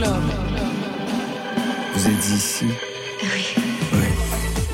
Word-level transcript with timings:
Club. 0.00 0.22
Vous 1.94 2.08
êtes 2.08 2.28
ici? 2.30 2.64
Oui. 3.22 3.44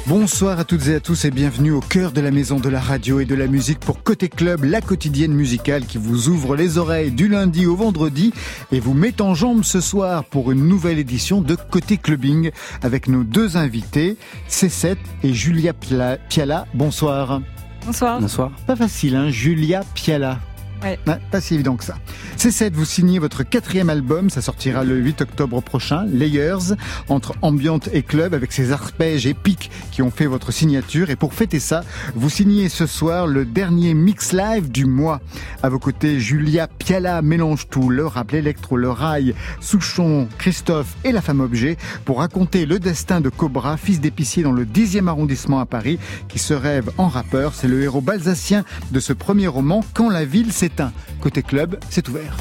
Bonsoir 0.06 0.60
à 0.60 0.64
toutes 0.64 0.86
et 0.86 0.94
à 0.94 1.00
tous 1.00 1.24
et 1.24 1.32
bienvenue 1.32 1.72
au 1.72 1.80
cœur 1.80 2.12
de 2.12 2.20
la 2.20 2.30
maison 2.30 2.60
de 2.60 2.68
la 2.68 2.78
radio 2.78 3.18
et 3.18 3.24
de 3.24 3.34
la 3.34 3.48
musique 3.48 3.80
pour 3.80 4.04
Côté 4.04 4.28
Club, 4.28 4.62
la 4.62 4.80
quotidienne 4.80 5.32
musicale 5.32 5.84
qui 5.84 5.98
vous 5.98 6.28
ouvre 6.28 6.54
les 6.54 6.78
oreilles 6.78 7.10
du 7.10 7.26
lundi 7.26 7.66
au 7.66 7.74
vendredi 7.74 8.32
et 8.70 8.78
vous 8.78 8.94
met 8.94 9.20
en 9.20 9.34
jambe 9.34 9.64
ce 9.64 9.80
soir 9.80 10.24
pour 10.24 10.52
une 10.52 10.68
nouvelle 10.68 11.00
édition 11.00 11.40
de 11.40 11.56
Côté 11.56 11.96
Clubbing 11.96 12.52
avec 12.84 13.08
nos 13.08 13.24
deux 13.24 13.56
invités, 13.56 14.16
C7 14.48 14.96
et 15.24 15.34
Julia 15.34 15.72
Piala. 15.72 16.66
Bonsoir. 16.72 17.40
Bonsoir. 17.84 18.20
Bonsoir. 18.20 18.52
Pas 18.68 18.76
facile, 18.76 19.16
hein, 19.16 19.30
Julia 19.30 19.82
Piala. 19.94 20.38
Ouais. 20.86 21.18
pas 21.30 21.40
si 21.40 21.54
évident 21.54 21.76
que 21.76 21.84
ça. 21.84 21.96
C7, 22.38 22.72
vous 22.72 22.84
signez 22.84 23.18
votre 23.18 23.42
quatrième 23.42 23.90
album, 23.90 24.30
ça 24.30 24.40
sortira 24.40 24.84
le 24.84 24.96
8 24.96 25.22
octobre 25.22 25.60
prochain, 25.62 26.04
Layers, 26.06 26.74
entre 27.08 27.34
ambiante 27.42 27.88
et 27.92 28.02
club, 28.02 28.34
avec 28.34 28.52
ces 28.52 28.72
arpèges 28.72 29.26
épiques 29.26 29.70
qui 29.90 30.02
ont 30.02 30.10
fait 30.10 30.26
votre 30.26 30.52
signature. 30.52 31.10
Et 31.10 31.16
pour 31.16 31.34
fêter 31.34 31.60
ça, 31.60 31.82
vous 32.14 32.30
signez 32.30 32.68
ce 32.68 32.86
soir 32.86 33.26
le 33.26 33.44
dernier 33.44 33.94
mix 33.94 34.32
live 34.32 34.70
du 34.70 34.84
mois. 34.84 35.20
À 35.62 35.68
vos 35.68 35.78
côtés, 35.78 36.20
Julia 36.20 36.68
Piala 36.68 37.22
mélange 37.22 37.68
tout, 37.68 37.88
le 37.88 38.06
rap, 38.06 38.30
l'électro, 38.32 38.76
le 38.76 38.90
rail, 38.90 39.34
Souchon, 39.60 40.28
Christophe 40.38 40.94
et 41.04 41.12
la 41.12 41.22
femme 41.22 41.40
objet 41.40 41.76
pour 42.04 42.18
raconter 42.18 42.66
le 42.66 42.78
destin 42.78 43.20
de 43.20 43.28
Cobra, 43.28 43.76
fils 43.76 44.00
d'épicier 44.00 44.42
dans 44.42 44.52
le 44.52 44.64
10e 44.64 45.08
arrondissement 45.08 45.60
à 45.60 45.66
Paris, 45.66 45.98
qui 46.28 46.38
se 46.38 46.54
rêve 46.54 46.90
en 46.98 47.08
rappeur. 47.08 47.54
C'est 47.54 47.68
le 47.68 47.82
héros 47.82 48.00
balsacien 48.00 48.64
de 48.92 49.00
ce 49.00 49.12
premier 49.12 49.46
roman, 49.46 49.84
Quand 49.94 50.10
la 50.10 50.24
ville 50.24 50.52
s'est 50.52 50.75
Côté 51.20 51.42
club, 51.42 51.78
c'est 51.90 52.08
ouvert. 52.08 52.36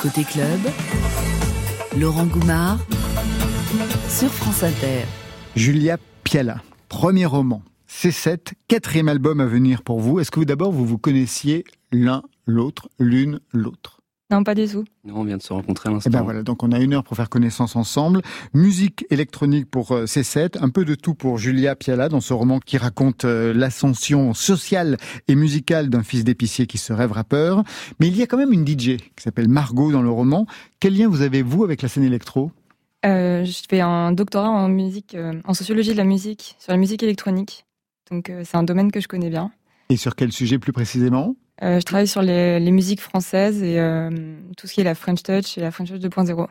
Côté 0.00 0.24
club, 0.24 0.60
Laurent 1.98 2.26
Goumard 2.26 2.78
sur 4.08 4.32
France 4.32 4.62
Inter. 4.62 5.04
Julia 5.56 5.96
Piala, 6.24 6.62
premier 6.88 7.26
roman. 7.26 7.62
C7, 7.88 8.52
quatrième 8.68 9.08
album 9.08 9.40
à 9.40 9.46
venir 9.46 9.82
pour 9.82 10.00
vous. 10.00 10.20
Est-ce 10.20 10.30
que 10.30 10.40
vous 10.40 10.44
d'abord 10.44 10.72
vous 10.72 10.86
vous 10.86 10.98
connaissiez 10.98 11.64
l'un 11.90 12.22
l'autre, 12.46 12.88
l'une 12.98 13.40
l'autre? 13.52 13.97
Non, 14.30 14.44
pas 14.44 14.54
du 14.54 14.66
tout. 14.68 14.84
Non, 15.04 15.14
on 15.20 15.24
vient 15.24 15.38
de 15.38 15.42
se 15.42 15.52
rencontrer 15.52 15.88
à 15.88 15.92
Et 15.92 15.94
l'instant. 15.94 16.10
ben 16.10 16.22
voilà, 16.22 16.42
donc 16.42 16.62
on 16.62 16.70
a 16.72 16.78
une 16.80 16.92
heure 16.92 17.02
pour 17.04 17.16
faire 17.16 17.28
connaissance 17.30 17.76
ensemble. 17.76 18.20
Musique 18.52 19.06
électronique 19.10 19.70
pour 19.70 19.92
euh, 19.92 20.04
C7, 20.04 20.58
un 20.62 20.68
peu 20.68 20.84
de 20.84 20.94
tout 20.94 21.14
pour 21.14 21.38
Julia 21.38 21.74
Piala 21.76 22.08
dans 22.08 22.20
ce 22.20 22.34
roman 22.34 22.60
qui 22.60 22.76
raconte 22.76 23.24
euh, 23.24 23.54
l'ascension 23.54 24.34
sociale 24.34 24.98
et 25.28 25.34
musicale 25.34 25.88
d'un 25.88 26.02
fils 26.02 26.24
d'épicier 26.24 26.66
qui 26.66 26.76
se 26.78 26.92
rêve 26.92 27.12
rappeur. 27.12 27.62
Mais 28.00 28.08
il 28.08 28.16
y 28.16 28.22
a 28.22 28.26
quand 28.26 28.36
même 28.36 28.52
une 28.52 28.66
DJ 28.66 28.96
qui 28.98 29.22
s'appelle 29.22 29.48
Margot 29.48 29.92
dans 29.92 30.02
le 30.02 30.10
roman. 30.10 30.46
Quel 30.80 30.96
lien 30.96 31.08
vous 31.08 31.22
avez 31.22 31.42
vous 31.42 31.64
avec 31.64 31.80
la 31.82 31.88
scène 31.88 32.04
électro? 32.04 32.52
Euh, 33.06 33.44
Je 33.44 33.62
fais 33.70 33.80
un 33.80 34.12
doctorat 34.12 34.50
en 34.50 34.68
musique, 34.68 35.14
euh, 35.14 35.40
en 35.44 35.54
sociologie 35.54 35.92
de 35.92 35.96
la 35.96 36.04
musique, 36.04 36.56
sur 36.58 36.72
la 36.72 36.78
musique 36.78 37.02
électronique. 37.02 37.64
Donc 38.10 38.28
euh, 38.28 38.42
c'est 38.44 38.56
un 38.56 38.62
domaine 38.62 38.90
que 38.92 39.00
je 39.00 39.08
connais 39.08 39.30
bien. 39.30 39.50
Et 39.88 39.96
sur 39.96 40.14
quel 40.16 40.32
sujet 40.32 40.58
plus 40.58 40.72
précisément? 40.72 41.34
Je 41.60 41.82
travaille 41.82 42.08
sur 42.08 42.22
les, 42.22 42.60
les 42.60 42.70
musiques 42.70 43.00
françaises 43.00 43.62
et 43.62 43.78
euh, 43.78 44.10
tout 44.56 44.66
ce 44.66 44.74
qui 44.74 44.80
est 44.80 44.84
la 44.84 44.94
French 44.94 45.22
Touch 45.22 45.58
et 45.58 45.60
la 45.60 45.70
French 45.70 45.88
Touch 45.90 46.00
2.0. 46.00 46.46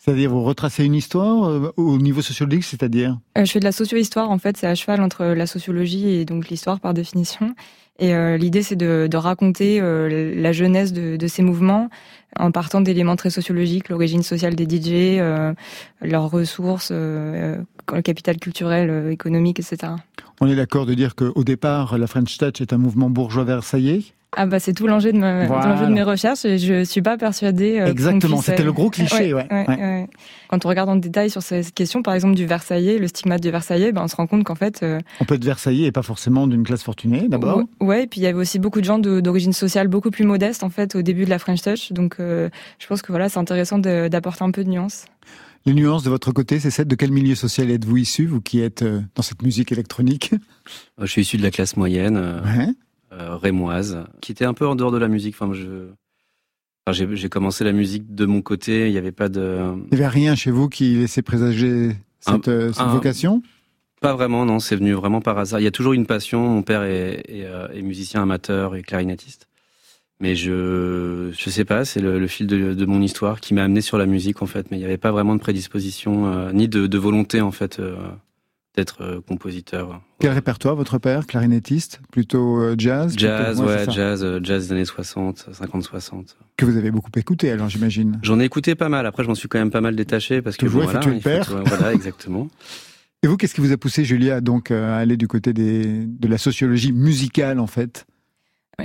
C'est-à-dire 0.00 0.30
vous 0.30 0.42
retracez 0.42 0.84
une 0.84 0.94
histoire 0.94 1.44
euh, 1.44 1.72
au 1.76 1.98
niveau 1.98 2.22
sociologique, 2.22 2.64
c'est-à-dire? 2.64 3.18
Euh, 3.36 3.44
Je 3.44 3.52
fais 3.52 3.60
de 3.60 3.64
la 3.64 3.72
socio-histoire, 3.72 4.30
en 4.30 4.38
fait, 4.38 4.56
c'est 4.56 4.66
à 4.66 4.74
cheval 4.74 5.02
entre 5.02 5.26
la 5.26 5.46
sociologie 5.46 6.08
et 6.08 6.24
donc 6.24 6.48
l'histoire 6.48 6.80
par 6.80 6.94
définition. 6.94 7.54
Et 7.98 8.14
euh, 8.14 8.38
l'idée, 8.38 8.62
c'est 8.62 8.76
de, 8.76 9.08
de, 9.10 9.16
raconter 9.18 9.78
euh, 9.78 10.34
la 10.34 10.52
jeunesse 10.52 10.94
de, 10.94 11.16
de, 11.16 11.26
ces 11.26 11.42
mouvements 11.42 11.90
en 12.38 12.50
partant 12.50 12.80
d'éléments 12.80 13.16
très 13.16 13.28
sociologiques, 13.28 13.90
l'origine 13.90 14.22
sociale 14.22 14.54
des 14.54 14.64
DJ, 14.64 15.18
euh, 15.20 15.52
leurs 16.00 16.30
ressources, 16.30 16.92
le 16.92 17.62
capital 18.02 18.38
culturel, 18.38 19.10
économique, 19.10 19.60
etc. 19.60 19.92
On 20.40 20.48
est 20.48 20.56
d'accord 20.56 20.86
de 20.86 20.94
dire 20.94 21.14
qu'au 21.14 21.44
départ, 21.44 21.98
la 21.98 22.06
French 22.06 22.38
Touch 22.38 22.62
est 22.62 22.72
un 22.72 22.78
mouvement 22.78 23.10
bourgeois 23.10 23.44
versaillais 23.44 24.02
ah 24.36 24.46
bah 24.46 24.60
c'est 24.60 24.72
tout 24.72 24.86
l'enjeu 24.86 25.12
de, 25.12 25.18
ma, 25.18 25.46
voilà. 25.46 25.86
de 25.86 25.92
mes 25.92 26.04
recherches 26.04 26.44
et 26.44 26.58
je 26.58 26.84
suis 26.84 27.02
pas 27.02 27.16
persuadée. 27.16 27.80
Euh, 27.80 27.90
Exactement, 27.90 28.40
c'était 28.40 28.62
le 28.62 28.72
gros 28.72 28.88
cliché. 28.88 29.34
Ouais, 29.34 29.46
ouais, 29.50 29.66
ouais. 29.68 30.06
Quand 30.48 30.64
on 30.64 30.68
regarde 30.68 30.88
en 30.88 30.96
détail 30.96 31.30
sur 31.30 31.42
cette 31.42 31.74
question, 31.74 32.02
par 32.02 32.14
exemple 32.14 32.36
du 32.36 32.46
Versaillais, 32.46 32.98
le 32.98 33.08
stigmate 33.08 33.42
du 33.42 33.50
Versaillais, 33.50 33.90
ben 33.90 34.02
on 34.04 34.08
se 34.08 34.14
rend 34.14 34.28
compte 34.28 34.44
qu'en 34.44 34.54
fait. 34.54 34.84
Euh... 34.84 35.00
On 35.20 35.24
peut 35.24 35.34
être 35.34 35.44
Versaillais 35.44 35.86
et 35.86 35.92
pas 35.92 36.02
forcément 36.02 36.46
d'une 36.46 36.62
classe 36.62 36.84
fortunée, 36.84 37.26
d'abord. 37.28 37.62
Ouais, 37.80 38.04
et 38.04 38.06
puis 38.06 38.20
il 38.20 38.24
y 38.24 38.26
avait 38.26 38.38
aussi 38.38 38.60
beaucoup 38.60 38.80
de 38.80 38.84
gens 38.84 39.00
d'origine 39.00 39.52
sociale 39.52 39.88
beaucoup 39.88 40.12
plus 40.12 40.24
modeste 40.24 40.62
en 40.62 40.70
fait 40.70 40.94
au 40.94 41.02
début 41.02 41.24
de 41.24 41.30
la 41.30 41.40
French 41.40 41.62
Touch, 41.62 41.92
donc 41.92 42.16
euh, 42.20 42.48
je 42.78 42.86
pense 42.86 43.02
que 43.02 43.10
voilà 43.10 43.28
c'est 43.28 43.38
intéressant 43.38 43.78
d'apporter 43.78 44.44
un 44.44 44.52
peu 44.52 44.62
de 44.62 44.70
nuances. 44.70 45.06
Les 45.66 45.74
nuances 45.74 46.04
de 46.04 46.08
votre 46.08 46.32
côté, 46.32 46.60
c'est 46.60 46.70
cette 46.70 46.88
de 46.88 46.94
quel 46.94 47.10
milieu 47.10 47.34
social 47.34 47.70
êtes-vous 47.70 47.98
issu, 47.98 48.26
vous 48.26 48.40
qui 48.40 48.60
êtes 48.60 48.84
dans 49.14 49.22
cette 49.22 49.42
musique 49.42 49.72
électronique? 49.72 50.30
Je 50.98 51.06
suis 51.06 51.22
issu 51.22 51.36
de 51.36 51.42
la 51.42 51.50
classe 51.50 51.76
moyenne. 51.76 52.16
Ouais 52.16 52.68
rémoise, 53.10 54.04
qui 54.20 54.32
était 54.32 54.44
un 54.44 54.54
peu 54.54 54.66
en 54.66 54.74
dehors 54.76 54.92
de 54.92 54.98
la 54.98 55.08
musique. 55.08 55.34
Enfin, 55.38 55.52
je, 55.52 55.88
enfin, 56.86 57.06
j'ai 57.12 57.28
commencé 57.28 57.64
la 57.64 57.72
musique 57.72 58.14
de 58.14 58.26
mon 58.26 58.42
côté. 58.42 58.86
Il 58.86 58.92
n'y 58.92 58.98
avait 58.98 59.12
pas 59.12 59.28
de. 59.28 59.60
Il 59.90 59.98
n'y 59.98 60.02
avait 60.02 60.08
rien 60.08 60.34
chez 60.34 60.50
vous 60.50 60.68
qui 60.68 60.96
laissait 60.96 61.22
présager 61.22 61.96
cette, 62.20 62.48
un, 62.48 62.72
cette 62.72 62.80
un, 62.80 62.92
vocation? 62.92 63.42
Pas 64.00 64.14
vraiment, 64.14 64.46
non. 64.46 64.58
C'est 64.58 64.76
venu 64.76 64.92
vraiment 64.92 65.20
par 65.20 65.38
hasard. 65.38 65.60
Il 65.60 65.64
y 65.64 65.68
a 65.68 65.72
toujours 65.72 65.92
une 65.92 66.06
passion. 66.06 66.48
Mon 66.48 66.62
père 66.62 66.82
est, 66.82 67.22
est, 67.28 67.46
est 67.74 67.82
musicien 67.82 68.22
amateur 68.22 68.76
et 68.76 68.82
clarinettiste. 68.82 69.50
Mais 70.20 70.36
je, 70.36 71.30
je 71.32 71.50
sais 71.50 71.64
pas, 71.64 71.86
c'est 71.86 72.00
le, 72.00 72.18
le, 72.18 72.26
fil 72.26 72.46
de, 72.46 72.74
de, 72.74 72.84
mon 72.84 73.00
histoire 73.00 73.40
qui 73.40 73.54
m'a 73.54 73.64
amené 73.64 73.80
sur 73.80 73.96
la 73.96 74.04
musique 74.04 74.42
en 74.42 74.46
fait. 74.46 74.70
Mais 74.70 74.76
il 74.76 74.80
n'y 74.80 74.84
avait 74.84 74.98
pas 74.98 75.12
vraiment 75.12 75.34
de 75.34 75.40
prédisposition 75.40 76.26
euh, 76.26 76.52
ni 76.52 76.68
de, 76.68 76.86
de, 76.86 76.98
volonté 76.98 77.40
en 77.40 77.50
fait 77.50 77.80
euh, 77.80 77.96
d'être 78.80 79.02
euh, 79.02 79.20
compositeur. 79.20 80.00
Quel 80.18 80.32
répertoire 80.32 80.74
votre 80.74 80.98
père, 80.98 81.26
clarinettiste, 81.26 82.00
plutôt 82.10 82.58
euh, 82.58 82.74
jazz 82.78 83.14
Jazz, 83.16 83.58
plutôt... 83.58 83.70
ouais, 83.70 83.84
jazz, 83.90 84.24
euh, 84.24 84.40
jazz 84.42 84.68
des 84.68 84.72
années 84.72 84.84
60, 84.86 85.48
50-60. 85.52 86.36
Que 86.56 86.64
vous 86.64 86.76
avez 86.78 86.90
beaucoup 86.90 87.10
écouté 87.16 87.50
alors 87.50 87.68
j'imagine. 87.68 88.18
J'en 88.22 88.40
ai 88.40 88.44
écouté 88.44 88.74
pas 88.74 88.88
mal. 88.88 89.06
Après, 89.06 89.22
je 89.22 89.28
m'en 89.28 89.34
suis 89.34 89.48
quand 89.48 89.58
même 89.58 89.70
pas 89.70 89.82
mal 89.82 89.94
détaché 89.94 90.40
parce 90.40 90.56
que, 90.56 90.66
vous 90.66 90.78
bon, 90.78 90.84
voilà, 90.84 91.00
le 91.00 91.20
père. 91.20 91.46
Faut, 91.46 91.62
voilà, 91.64 91.92
exactement. 91.92 92.48
Et 93.22 93.26
vous, 93.26 93.36
qu'est-ce 93.36 93.54
qui 93.54 93.60
vous 93.60 93.72
a 93.72 93.76
poussé, 93.76 94.02
Julia, 94.06 94.40
donc 94.40 94.70
à 94.70 94.96
aller 94.96 95.18
du 95.18 95.28
côté 95.28 95.52
des, 95.52 96.06
de 96.06 96.26
la 96.26 96.38
sociologie 96.38 96.92
musicale 96.92 97.60
en 97.60 97.66
fait? 97.66 98.06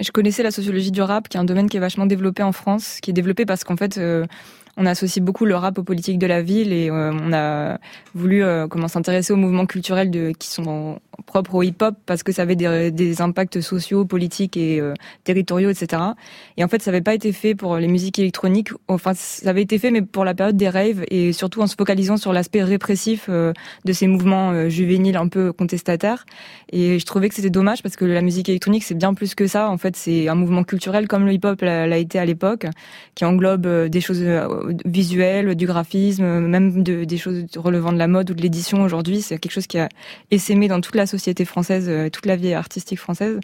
Je 0.01 0.11
connaissais 0.11 0.44
la 0.44 0.51
sociologie 0.51 0.91
du 0.91 1.01
rap, 1.01 1.29
qui 1.29 1.38
est 1.38 1.39
un 1.39 1.45
domaine 1.45 1.69
qui 1.69 1.78
est 1.78 1.79
vachement 1.79 2.05
développé 2.05 2.44
en 2.44 2.51
France, 2.51 3.00
qui 3.01 3.11
est 3.11 3.13
développé 3.13 3.45
parce 3.45 3.63
qu'en 3.63 3.78
fait, 3.78 3.97
euh, 3.97 4.25
on 4.78 4.86
associe 4.86 5.24
beaucoup 5.24 5.46
le 5.46 5.56
rap 5.56 5.78
aux 5.78 5.84
politiques 5.84 6.19
de 6.19 6.28
la 6.28 6.41
ville 6.41 6.74
et 6.74 6.90
euh, 6.90 7.12
on 7.13 7.34
a 7.34 7.78
voulu 8.13 8.44
euh, 8.44 8.68
comment 8.68 8.88
s'intéresser 8.88 9.34
aux 9.34 9.38
mouvements 9.38 9.66
culturels 9.66 10.12
de, 10.12 10.31
qui 10.38 10.47
sont 10.47 11.00
propres 11.25 11.56
au 11.56 11.63
hip-hop 11.63 11.96
parce 12.06 12.24
que 12.24 12.31
ça 12.31 12.41
avait 12.41 12.56
des, 12.56 13.22
impacts 13.22 13.62
sociaux, 13.62 14.06
politiques 14.06 14.58
et 14.58 14.80
euh, 14.80 14.94
territoriaux, 15.24 15.69
etc. 15.69 16.02
Et 16.58 16.64
en 16.64 16.68
fait, 16.68 16.81
ça 16.81 16.91
n'avait 16.91 17.02
pas 17.02 17.14
été 17.14 17.31
fait 17.31 17.56
pour 17.56 17.78
les 17.78 17.88
musiques 17.88 18.19
électroniques. 18.19 18.69
Enfin, 18.88 19.14
ça 19.14 19.50
avait 19.50 19.62
été 19.62 19.80
fait, 19.80 19.91
mais 19.91 20.02
pour 20.02 20.25
la 20.25 20.34
période 20.34 20.58
des 20.58 20.69
raves 20.69 21.03
et 21.09 21.31
surtout 21.31 21.62
en 21.62 21.68
se 21.68 21.75
focalisant 21.75 22.18
sur 22.18 22.34
l'aspect 22.34 22.64
répressif 22.64 23.28
euh, 23.30 23.53
de 23.85 23.94
ces 23.94 24.08
mouvements 24.08 24.69
juvéniles 24.69 25.18
un 25.18 25.28
peu 25.28 25.53
contestataires. 25.53 26.25
Et 26.72 27.00
je 27.00 27.06
trouvais 27.06 27.30
que 27.30 27.35
c'était 27.35 27.50
dommage 27.50 27.81
parce 27.81 27.96
que 27.96 28.06
la 28.06 28.22
musique 28.22 28.50
électronique, 28.50 28.84
c'est 28.84 28.97
bien 28.97 29.14
plus 29.14 29.35
que 29.35 29.47
ça. 29.47 29.69
En 29.69 29.78
fait, 29.78 29.96
c'est 29.96 30.28
un 30.28 30.35
mouvement 30.35 30.64
culturel 30.64 31.08
comme 31.08 31.25
le 31.25 31.34
hip-hop 31.34 31.62
l'a 31.62 31.97
été 31.97 32.19
à 32.19 32.25
l'époque, 32.25 32.66
qui 33.14 33.24
englobe 33.25 33.68
des 33.88 34.02
choses 34.02 34.24
visuelles, 34.86 35.56
du 35.56 35.66
graphisme, 35.66 36.40
même 36.48 36.84
de, 36.84 37.03
des 37.03 37.18
choses 37.18 37.46
relevant 37.56 37.94
de 37.94 37.98
la 37.98 38.08
mode 38.08 38.31
ou 38.31 38.34
de 38.34 38.42
l'édition 38.42 38.84
aujourd'hui. 38.84 39.22
C'est 39.22 39.38
quelque 39.38 39.52
chose 39.52 39.68
qui 39.68 39.80
a 39.80 39.90
essaimé 40.31 40.68
dans 40.68 40.81
toute 40.81 40.96
la 40.96 41.06
société 41.06 41.46
française, 41.46 41.90
toute 42.12 42.26
la 42.26 42.36
vie 42.36 42.53
artistique 42.53 43.00
française. 43.00 43.40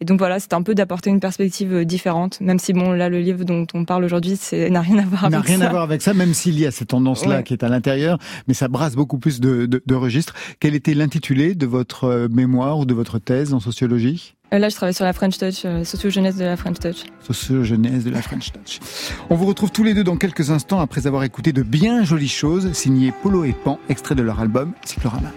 Et 0.00 0.04
donc 0.04 0.18
voilà, 0.18 0.40
c'était 0.40 0.54
un 0.54 0.62
peu 0.62 0.74
d'apporter 0.74 1.10
une 1.10 1.20
perspective 1.20 1.84
différente, 1.84 2.40
même 2.40 2.58
si 2.58 2.72
bon 2.72 2.92
là 2.92 3.08
le 3.08 3.20
livre 3.20 3.44
dont 3.44 3.66
on 3.74 3.84
parle 3.84 4.04
aujourd'hui, 4.04 4.36
c'est 4.36 4.70
n'a 4.70 4.80
rien 4.80 4.98
à 4.98 5.04
voir 5.04 5.24
avec 5.24 5.34
ça. 5.34 5.38
N'a 5.38 5.56
rien 5.56 5.60
à 5.60 5.70
voir 5.70 5.82
avec 5.82 6.02
ça, 6.02 6.14
même 6.14 6.34
s'il 6.34 6.58
y 6.58 6.66
a 6.66 6.70
cette 6.70 6.88
tendance-là 6.88 7.38
ouais. 7.38 7.42
qui 7.42 7.52
est 7.52 7.64
à 7.64 7.68
l'intérieur, 7.68 8.18
mais 8.46 8.54
ça 8.54 8.68
brasse 8.68 8.94
beaucoup 8.94 9.18
plus 9.18 9.40
de, 9.40 9.66
de, 9.66 9.82
de 9.84 9.94
registres. 9.94 10.34
Quel 10.60 10.74
était 10.74 10.94
l'intitulé 10.94 11.54
de 11.54 11.66
votre 11.66 12.28
mémoire 12.30 12.78
ou 12.78 12.84
de 12.84 12.94
votre 12.94 13.18
thèse 13.18 13.52
en 13.52 13.60
sociologie? 13.60 14.35
Là, 14.52 14.68
je 14.68 14.76
travaille 14.76 14.94
sur 14.94 15.04
la 15.04 15.12
French 15.12 15.38
Touch, 15.38 15.64
euh, 15.64 15.84
socio-jeunesse 15.84 16.36
de 16.36 16.44
la 16.44 16.56
French 16.56 16.78
Touch. 16.78 17.04
Socio-jeunesse 17.20 18.04
de 18.04 18.10
la 18.10 18.22
French 18.22 18.52
Touch. 18.52 18.78
On 19.28 19.34
vous 19.34 19.46
retrouve 19.46 19.72
tous 19.72 19.82
les 19.82 19.92
deux 19.92 20.04
dans 20.04 20.16
quelques 20.16 20.50
instants 20.50 20.80
après 20.80 21.06
avoir 21.06 21.24
écouté 21.24 21.52
de 21.52 21.62
bien 21.62 22.04
jolies 22.04 22.28
choses 22.28 22.72
signées 22.72 23.12
Polo 23.22 23.44
et 23.44 23.52
Pan, 23.52 23.78
extrait 23.88 24.14
de 24.14 24.22
leur 24.22 24.40
album 24.40 24.72
Cyclorama. 24.84 25.32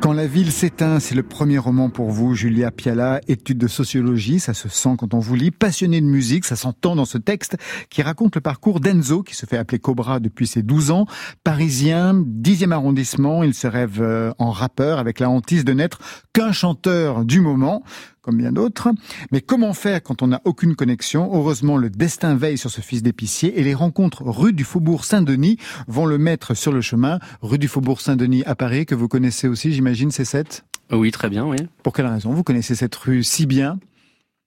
Quand 0.00 0.12
la 0.12 0.26
ville 0.26 0.52
s'éteint, 0.52 1.00
c'est 1.00 1.14
le 1.14 1.22
premier 1.22 1.58
roman 1.58 1.90
pour 1.90 2.10
vous, 2.10 2.34
Julia 2.34 2.70
Piala, 2.70 3.20
étude 3.28 3.58
de 3.58 3.66
sociologie, 3.66 4.40
ça 4.40 4.54
se 4.54 4.68
sent 4.68 4.94
quand 4.98 5.14
on 5.14 5.18
vous 5.18 5.34
lit, 5.34 5.50
passionné 5.50 6.00
de 6.00 6.06
musique, 6.06 6.44
ça 6.44 6.56
s'entend 6.56 6.96
dans 6.96 7.04
ce 7.04 7.18
texte 7.18 7.56
qui 7.90 8.02
raconte 8.02 8.36
le 8.36 8.40
parcours 8.40 8.80
d'Enzo, 8.80 9.22
qui 9.22 9.34
se 9.34 9.46
fait 9.46 9.58
appeler 9.58 9.78
Cobra 9.78 10.20
depuis 10.20 10.46
ses 10.46 10.62
12 10.62 10.90
ans, 10.92 11.06
parisien, 11.44 12.14
10e 12.14 12.70
arrondissement, 12.70 13.42
il 13.42 13.52
se 13.52 13.66
rêve 13.66 14.00
euh, 14.00 14.32
en 14.38 14.50
rappeur 14.50 14.98
avec 14.98 15.18
la 15.18 15.28
hantise 15.28 15.64
de 15.64 15.72
n'être 15.72 15.98
qu'un 16.32 16.52
chanteur 16.52 17.24
du 17.24 17.40
moment 17.40 17.82
comme 18.22 18.36
bien 18.36 18.52
d'autres. 18.52 18.88
Mais 19.32 19.40
comment 19.40 19.72
faire 19.72 20.02
quand 20.02 20.22
on 20.22 20.28
n'a 20.28 20.40
aucune 20.44 20.74
connexion? 20.76 21.30
Heureusement, 21.32 21.76
le 21.76 21.90
destin 21.90 22.34
veille 22.36 22.58
sur 22.58 22.70
ce 22.70 22.80
fils 22.80 23.02
d'épicier 23.02 23.58
et 23.58 23.62
les 23.62 23.74
rencontres 23.74 24.22
rue 24.24 24.52
du 24.52 24.64
Faubourg 24.64 25.04
Saint-Denis 25.04 25.56
vont 25.88 26.06
le 26.06 26.18
mettre 26.18 26.54
sur 26.54 26.72
le 26.72 26.80
chemin. 26.80 27.18
Rue 27.42 27.58
du 27.58 27.68
Faubourg 27.68 28.00
Saint-Denis 28.00 28.42
à 28.46 28.54
Paris, 28.54 28.86
que 28.86 28.94
vous 28.94 29.08
connaissez 29.08 29.48
aussi, 29.48 29.72
j'imagine, 29.72 30.10
c'est 30.10 30.24
cette? 30.24 30.64
Oui, 30.92 31.10
très 31.12 31.28
bien, 31.30 31.46
oui. 31.46 31.56
Pour 31.82 31.92
quelle 31.92 32.06
raison? 32.06 32.32
Vous 32.32 32.42
connaissez 32.42 32.74
cette 32.74 32.94
rue 32.96 33.22
si 33.22 33.46
bien? 33.46 33.78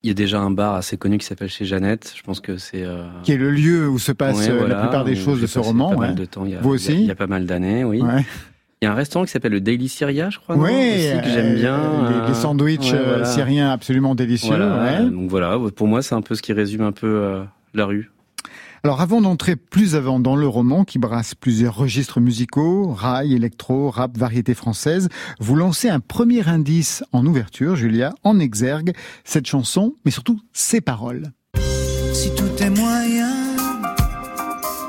Il 0.06 0.10
y 0.10 0.12
a 0.12 0.14
déjà 0.14 0.42
un 0.42 0.52
bar 0.52 0.76
assez 0.76 0.98
connu 0.98 1.18
qui 1.18 1.26
s'appelle 1.26 1.48
chez 1.50 1.64
Jeannette. 1.64 2.14
Je 2.18 2.22
pense 2.24 2.42
que 2.42 2.58
c'est. 2.58 2.84
euh, 2.84 3.08
Qui 3.24 3.32
est 3.32 3.38
le 3.38 3.50
lieu 3.52 3.88
où 3.88 3.98
se 4.00 4.12
passe 4.12 4.38
ouais, 4.40 4.50
euh, 4.50 4.58
voilà, 4.60 4.76
la 4.76 4.82
plupart 4.82 5.06
des 5.06 5.16
choses 5.16 5.40
de 5.40 5.48
ce 5.48 5.60
roman. 5.60 5.92
Pas 5.92 5.96
ouais. 5.96 6.08
mal 6.08 6.16
de 6.16 6.26
temps. 6.26 6.44
Il 6.44 6.52
y 6.52 6.56
a, 6.56 6.60
Vous 6.60 6.68
il 6.68 6.72
y 6.72 6.72
a- 6.72 6.76
aussi? 6.76 6.94
Il 6.96 7.06
y 7.06 7.12
a 7.12 7.16
pas 7.16 7.28
mal 7.28 7.46
d'années, 7.46 7.86
oui. 7.86 8.02
Ouais. 8.02 8.26
Il 8.84 8.88
y 8.88 8.90
a 8.90 8.92
un 8.92 8.96
restaurant 8.96 9.24
qui 9.24 9.32
s'appelle 9.32 9.54
le 9.54 9.62
Daily 9.62 9.88
Syria, 9.88 10.30
je 10.30 10.40
crois. 10.40 10.58
Oui, 10.58 10.70
aussi, 10.70 11.22
que 11.24 11.30
j'aime 11.30 11.54
euh, 11.54 11.56
bien. 11.56 11.78
les, 12.10 12.18
euh, 12.18 12.28
les 12.28 12.34
sandwichs 12.34 12.92
ouais, 12.92 12.98
euh, 12.98 13.06
voilà. 13.12 13.24
syriens 13.24 13.72
absolument 13.72 14.14
délicieux. 14.14 14.50
Voilà. 14.58 15.00
ouais. 15.04 15.10
Donc 15.10 15.30
voilà, 15.30 15.58
pour 15.74 15.88
moi, 15.88 16.02
c'est 16.02 16.16
un 16.16 16.22
peu 16.22 16.36
ce 16.36 16.42
qui 16.42 16.52
résume 16.52 16.82
un 16.82 16.92
peu 16.92 17.08
euh, 17.08 17.44
la 17.74 17.86
rue. 17.86 18.12
Alors 18.84 19.00
avant 19.00 19.22
d'entrer 19.22 19.56
plus 19.56 19.96
avant 19.96 20.20
dans 20.20 20.36
le 20.36 20.50
roman 20.50 20.84
qui 20.84 21.00
brasse 21.00 21.34
plusieurs 21.34 21.78
registres 21.78 22.20
musicaux, 22.20 22.92
rail, 22.92 23.34
électro, 23.34 23.90
rap, 23.90 24.18
variété 24.18 24.54
française, 24.54 25.08
vous 25.40 25.56
lancez 25.56 25.88
un 25.88 26.02
premier 26.02 26.46
indice 26.50 27.06
en 27.14 27.26
ouverture, 27.26 27.78
Julia, 27.78 28.14
en 28.26 28.38
exergue, 28.38 28.92
cette 29.24 29.48
chanson, 29.48 29.96
mais 30.04 30.12
surtout 30.12 30.42
ses 30.52 30.82
paroles. 30.82 31.32
Si 32.12 32.36
tout 32.36 32.62
est 32.62 32.70
moyen, 32.70 33.32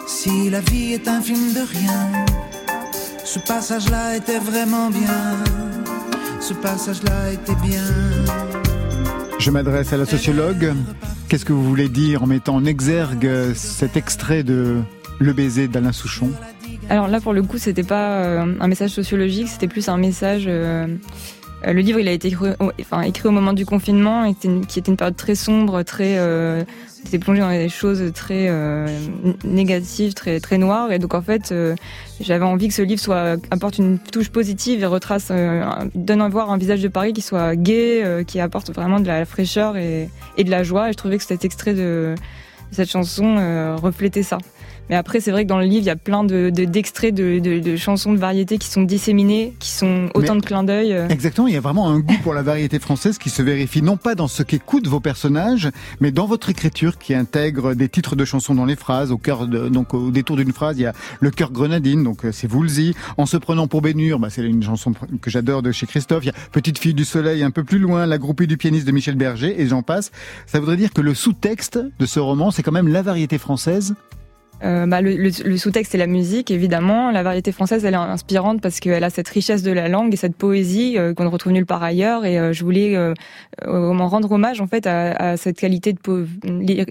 si 0.09 0.51
la 0.51 0.59
vie 0.59 0.95
est 0.95 1.07
un 1.07 1.21
film 1.21 1.53
de 1.53 1.61
rien, 1.61 2.25
ce 3.35 3.41
passage-là 3.41 4.17
était 4.17 4.39
vraiment 4.39 4.91
bien, 4.91 5.35
ce 6.39 6.55
passage-là 6.55 7.33
était 7.33 7.57
bien. 7.67 7.83
Je 9.41 9.51
m'adresse 9.51 9.93
à 9.93 9.97
la 9.97 10.07
sociologue. 10.07 10.73
Qu'est-ce 11.29 11.45
que 11.45 11.53
vous 11.53 11.65
voulez 11.65 11.89
dire 11.89 12.23
en 12.23 12.29
mettant 12.29 12.55
en 12.55 12.65
exergue 12.65 13.29
cet 13.57 13.97
extrait 13.97 14.45
de 14.45 14.83
Le 15.19 15.33
baiser 15.33 15.67
d'Alain 15.67 15.91
Souchon? 15.91 16.31
Alors 16.89 17.09
là, 17.09 17.21
pour 17.21 17.33
le 17.33 17.43
coup, 17.43 17.59
c'était 17.59 17.83
pas 17.83 18.19
euh, 18.23 18.55
un 18.61 18.69
message 18.69 18.91
sociologique, 18.91 19.49
c'était 19.49 19.67
plus 19.67 19.89
un 19.89 19.97
message. 19.97 20.45
euh, 20.47 20.87
euh, 21.67 21.73
le 21.73 21.81
livre, 21.81 21.99
il 21.99 22.07
a 22.07 22.13
été 22.13 22.29
écrit 22.29 22.51
enfin, 22.81 23.01
écrit 23.01 23.27
au 23.27 23.33
moment 23.33 23.53
du 23.53 23.67
confinement, 23.67 24.33
qui 24.33 24.79
était 24.79 24.93
une 24.93 24.97
période 24.97 25.17
très 25.17 25.35
sombre, 25.35 25.83
très. 25.83 26.17
Euh, 27.05 27.07
on 27.07 27.09
était 27.09 27.19
plongé 27.19 27.41
dans 27.41 27.51
des 27.51 27.69
choses 27.69 28.13
très 28.15 28.49
euh, 28.49 28.87
négatives, 29.45 30.15
très 30.15 30.59
noires, 30.59 30.93
et 30.93 30.99
donc 30.99 31.15
en 31.15 31.23
fait, 31.23 31.53
euh, 31.53 31.75
j'avais 32.21 32.45
envie 32.45 32.69
que 32.69 32.75
ce 32.75 32.83
livre 32.83 33.39
apporte 33.51 33.79
une 33.79 33.99
touche 33.99 34.31
positive 34.31 34.83
et 34.83 34.87
retrace, 34.87 35.29
euh, 35.31 35.65
donne 35.95 36.23
à 36.23 36.29
voir 36.29 36.51
un 36.51 36.59
visage 36.59 36.83
de 36.83 36.89
Paris 36.89 37.13
qui 37.13 37.23
soit 37.23 37.57
gai, 37.57 38.25
qui 38.27 38.41
apporte 38.41 38.73
vraiment 38.73 39.01
de 39.01 39.07
la 39.07 39.25
fraîcheur 39.25 39.77
et, 39.77 40.09
de 40.39 40.51
la 40.51 40.63
joie. 40.63 40.89
Et 40.89 40.93
je 40.93 40.97
trouvais 40.97 41.19
que 41.19 41.25
cet 41.25 41.45
extrait 41.45 41.75
de, 41.75 42.15
cette 42.71 42.91
chanson 42.91 43.77
reflétait 43.77 44.23
ça. 44.23 44.39
Mais 44.91 44.97
après, 44.97 45.21
c'est 45.21 45.31
vrai 45.31 45.45
que 45.45 45.49
dans 45.49 45.59
le 45.59 45.65
livre, 45.65 45.83
il 45.83 45.87
y 45.87 45.91
a 45.91 45.97
plein 45.97 46.25
de 46.25 46.51
de- 46.51 46.65
d'extraits 46.65 47.15
de, 47.15 47.39
de, 47.39 47.59
de 47.59 47.77
chansons 47.77 48.13
de 48.13 48.19
variété 48.19 48.59
qui 48.59 48.69
sont 48.69 48.83
disséminés, 48.83 49.55
qui 49.59 49.71
sont 49.71 50.09
autant 50.15 50.35
Mais- 50.35 50.41
de 50.41 50.47
clins 50.47 50.65
d'œil. 50.65 50.93
euh. 50.93 51.09
Exactement, 51.09 51.47
il 51.47 51.55
y 51.55 51.57
a 51.57 51.61
vraiment 51.61 51.89
un 51.89 52.01
goût 52.01 52.17
pour 52.23 52.35
la 52.35 52.43
variété 52.43 52.79
française 52.79 53.17
qui 53.19 53.31
se 53.31 53.43
vérifie 53.43 53.81
non 53.83 53.97
pas 53.97 54.15
dans 54.15 54.29
ce 54.29 54.43
qu'écoutent 54.43 54.87
vos 54.87 55.01
personnages, 55.01 55.71
mais 56.01 56.11
dans 56.11 56.27
votre 56.27 56.51
écriture 56.51 56.99
qui 56.99 57.15
intègre 57.15 57.75
des 57.75 57.89
titres 57.89 58.15
de 58.17 58.25
chansons 58.25 58.55
dans 58.55 58.67
les 58.67 58.77
phrases. 58.77 59.11
Au 59.11 59.19
cœur 59.19 59.47
de, 59.47 59.69
donc 59.69 59.95
au 59.95 60.11
détour 60.11 60.37
d'une 60.37 60.53
phrase, 60.53 60.77
il 60.79 60.83
y 60.83 60.87
a 60.87 60.93
le 61.21 61.31
cœur 61.31 61.51
grenadine, 61.51 62.05
donc 62.05 62.25
euh, 62.25 62.33
c'est 62.33 62.53
Woolsey. 62.53 62.93
En 63.17 63.27
se 63.27 63.37
prenant 63.37 63.67
pour 63.67 63.81
Bénure, 63.83 64.19
bah, 64.19 64.29
c'est 64.31 64.43
une 64.43 64.63
chanson 64.63 64.93
que 65.23 65.31
j'adore 65.31 65.63
de 65.63 65.73
chez 65.73 65.87
Christophe. 65.87 66.25
Il 66.25 66.29
y 66.29 66.31
a 66.31 66.35
Petite 66.53 66.79
fille 66.79 66.95
du 66.95 67.05
soleil 67.05 67.43
un 67.43 67.51
peu 67.51 67.65
plus 67.65 67.79
loin, 67.79 68.07
la 68.07 68.19
groupie 68.19 68.47
du 68.47 68.57
pianiste 68.57 68.87
de 68.87 68.93
Michel 68.93 69.15
Berger, 69.17 69.61
et 69.61 69.67
j'en 69.67 69.83
passe. 69.83 70.11
Ça 70.47 70.61
voudrait 70.61 70.77
dire 70.77 70.93
que 70.93 71.01
le 71.01 71.15
sous-texte 71.15 71.79
de 71.99 72.07
ce 72.07 72.21
roman, 72.21 72.51
c'est 72.51 72.63
quand 72.63 72.73
même 72.73 72.89
la 72.89 73.03
variété 73.03 73.39
française. 73.39 73.95
Euh, 74.63 74.87
bah, 74.87 75.01
le, 75.03 75.17
le- 75.17 75.31
le 75.45 75.57
sous-texte, 75.59 75.93
c'est 75.93 75.99
la 75.99 76.07
musique, 76.07 76.51
évidemment. 76.51 77.11
La 77.11 77.23
variété 77.23 77.53
française, 77.53 77.85
elle 77.85 77.93
est 77.95 77.97
inspirante 77.99 78.63
parce 78.63 78.81
qu'elle 78.81 79.05
a 79.05 79.11
cette 79.11 79.29
richesse 79.29 79.63
de 79.63 79.73
la 79.73 79.89
langue 79.89 80.15
et 80.15 80.17
cette 80.17 80.37
poésie 80.37 80.97
euh, 80.97 81.13
qu'on 81.13 81.25
ne 81.25 81.29
retrouve 81.29 81.53
nulle 81.53 81.67
part 81.67 81.83
ailleurs. 81.83 82.25
Et 82.25 82.39
euh, 82.39 82.53
je 82.55 82.65
voulais 82.65 82.97
euh, 82.97 83.13
m'en 83.67 84.09
rendre 84.09 84.31
hommage 84.33 84.61
en 84.63 84.67
fait 84.67 84.87
à, 84.87 85.13
à 85.13 85.37
cette 85.37 85.59
qualité 85.59 85.93
de 85.93 86.27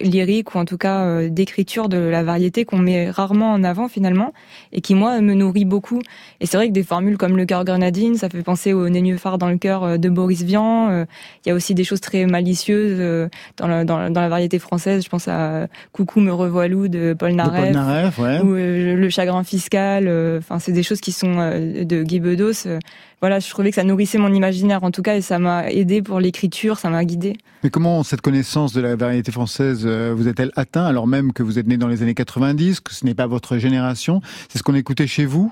lyrique 0.03 0.53
ou 0.53 0.59
en 0.59 0.65
tout 0.65 0.77
cas 0.77 1.01
euh, 1.05 1.29
d'écriture 1.29 1.89
de 1.89 1.97
la 1.97 2.21
variété 2.21 2.63
qu'on 2.65 2.77
met 2.77 3.09
rarement 3.09 3.51
en 3.53 3.63
avant 3.63 3.87
finalement 3.87 4.33
et 4.71 4.81
qui 4.81 4.93
moi 4.93 5.19
me 5.21 5.33
nourrit 5.33 5.65
beaucoup. 5.65 5.99
Et 6.41 6.45
c'est 6.45 6.57
vrai 6.57 6.67
que 6.67 6.73
des 6.73 6.83
formules 6.83 7.17
comme 7.17 7.37
le 7.37 7.45
cœur 7.45 7.65
grenadine, 7.65 8.17
ça 8.17 8.29
fait 8.29 8.43
penser 8.43 8.73
au 8.73 8.87
nénuphar 8.89 9.39
dans 9.39 9.49
le 9.49 9.57
cœur 9.57 9.83
euh, 9.83 9.97
de 9.97 10.09
Boris 10.09 10.43
Vian. 10.43 11.05
Il 11.45 11.49
y 11.49 11.51
a 11.51 11.55
aussi 11.55 11.73
des 11.73 11.83
choses 11.85 12.01
très 12.01 12.25
malicieuses 12.25 13.29
dans, 13.57 13.67
la, 13.67 13.83
dans, 13.83 14.09
dans 14.11 14.21
la 14.21 14.29
variété 14.29 14.59
française. 14.59 15.03
Je 15.03 15.09
pense 15.09 15.27
à 15.27 15.67
Coucou 15.91 16.19
me 16.19 16.31
revoilou 16.31 16.87
de 16.87 17.15
Paul 17.17 17.31
Naref. 17.33 17.52
Ouais. 17.61 18.39
ou 18.41 18.53
euh, 18.55 18.95
le 18.95 19.09
chagrin 19.09 19.43
fiscal. 19.43 20.07
euh, 20.07 20.39
Enfin, 20.39 20.59
c'est 20.59 20.71
des 20.71 20.83
choses 20.83 20.99
qui 21.01 21.11
sont 21.11 21.35
euh, 21.37 21.83
de 21.83 22.03
Guy 22.03 22.19
Bedos. 22.19 22.67
voilà, 23.21 23.39
je 23.39 23.49
trouvais 23.49 23.69
que 23.69 23.75
ça 23.75 23.83
nourrissait 23.83 24.17
mon 24.17 24.33
imaginaire 24.33 24.83
en 24.83 24.91
tout 24.91 25.01
cas 25.01 25.15
et 25.15 25.21
ça 25.21 25.39
m'a 25.39 25.69
aidé 25.69 26.01
pour 26.01 26.19
l'écriture, 26.19 26.77
ça 26.77 26.89
m'a 26.89 27.03
guidé. 27.05 27.37
Mais 27.63 27.69
comment 27.69 28.03
cette 28.03 28.21
connaissance 28.21 28.73
de 28.73 28.81
la 28.81 28.95
variété 28.95 29.31
française 29.31 29.83
euh, 29.85 30.13
vous 30.15 30.27
est-elle 30.27 30.51
atteint 30.55 30.85
alors 30.85 31.07
même 31.07 31.31
que 31.33 31.43
vous 31.43 31.59
êtes 31.59 31.67
né 31.67 31.77
dans 31.77 31.87
les 31.87 32.01
années 32.01 32.13
90, 32.13 32.81
que 32.81 32.93
ce 32.93 33.05
n'est 33.05 33.13
pas 33.15 33.27
votre 33.27 33.57
génération? 33.57 34.21
C'est 34.49 34.57
ce 34.59 34.63
qu'on 34.63 34.75
écoutait 34.75 35.07
chez 35.07 35.25
vous 35.25 35.51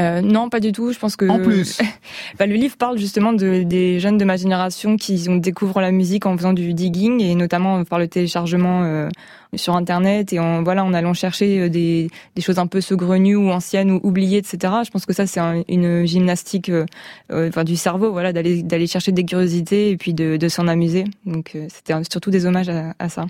Euh, 0.00 0.22
non, 0.22 0.48
pas 0.48 0.58
du 0.58 0.72
tout. 0.72 0.90
Je 0.92 0.98
pense 0.98 1.16
que 1.16 1.26
En 1.28 1.38
plus 1.38 1.78
Bah, 2.38 2.46
le 2.46 2.54
livre 2.54 2.76
parle 2.78 2.96
justement 2.98 3.32
de, 3.34 3.62
des 3.62 4.00
jeunes 4.00 4.16
de 4.16 4.24
ma 4.24 4.36
génération 4.36 4.96
qui 4.96 5.26
ont 5.28 5.36
découvrent 5.36 5.82
la 5.82 5.92
musique 5.92 6.24
en 6.24 6.34
faisant 6.36 6.54
du 6.54 6.72
digging 6.72 7.20
et 7.20 7.34
notamment 7.34 7.84
par 7.84 7.98
le 7.98 8.08
téléchargement 8.08 8.84
euh, 8.84 9.08
sur 9.54 9.76
internet 9.76 10.32
et 10.32 10.38
en 10.40 10.62
voilà 10.62 10.82
en 10.82 10.94
allant 10.94 11.12
chercher 11.12 11.60
euh, 11.60 11.68
des, 11.68 12.08
des 12.34 12.40
choses 12.42 12.58
un 12.58 12.66
peu 12.66 12.80
saugrenues 12.80 13.36
ou 13.36 13.50
anciennes 13.50 13.90
ou 13.90 14.00
oubliées, 14.02 14.38
etc. 14.38 14.72
Je 14.84 14.90
pense 14.90 15.04
que 15.04 15.12
ça 15.12 15.26
c'est 15.26 15.40
un- 15.40 15.62
une 15.68 16.06
gymnastique 16.06 16.70
euh, 16.70 16.86
enfin 17.30 17.62
du 17.64 17.76
cerveau, 17.76 18.12
voilà, 18.12 18.32
d'aller 18.32 18.62
d'aller 18.62 18.86
chercher 18.86 19.12
des 19.12 19.24
curiosités 19.26 19.90
et 19.90 19.98
puis 19.98 20.14
de, 20.14 20.38
de 20.38 20.48
s'en 20.48 20.68
amuser. 20.68 21.04
Donc 21.26 21.54
c'était 21.68 21.92
surtout 22.10 22.30
des 22.30 22.46
hommages 22.46 22.70
à, 22.70 22.94
à 22.98 23.10
ça. 23.10 23.26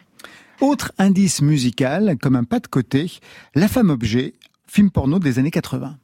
Autre 0.60 0.92
indice 0.98 1.42
musical, 1.42 2.16
comme 2.22 2.36
un 2.36 2.44
pas 2.44 2.60
de 2.60 2.68
côté, 2.68 3.10
La 3.56 3.66
femme 3.66 3.90
objet, 3.90 4.34
film 4.68 4.90
porno 4.92 5.18
des 5.18 5.40
années 5.40 5.50
80. 5.50 5.96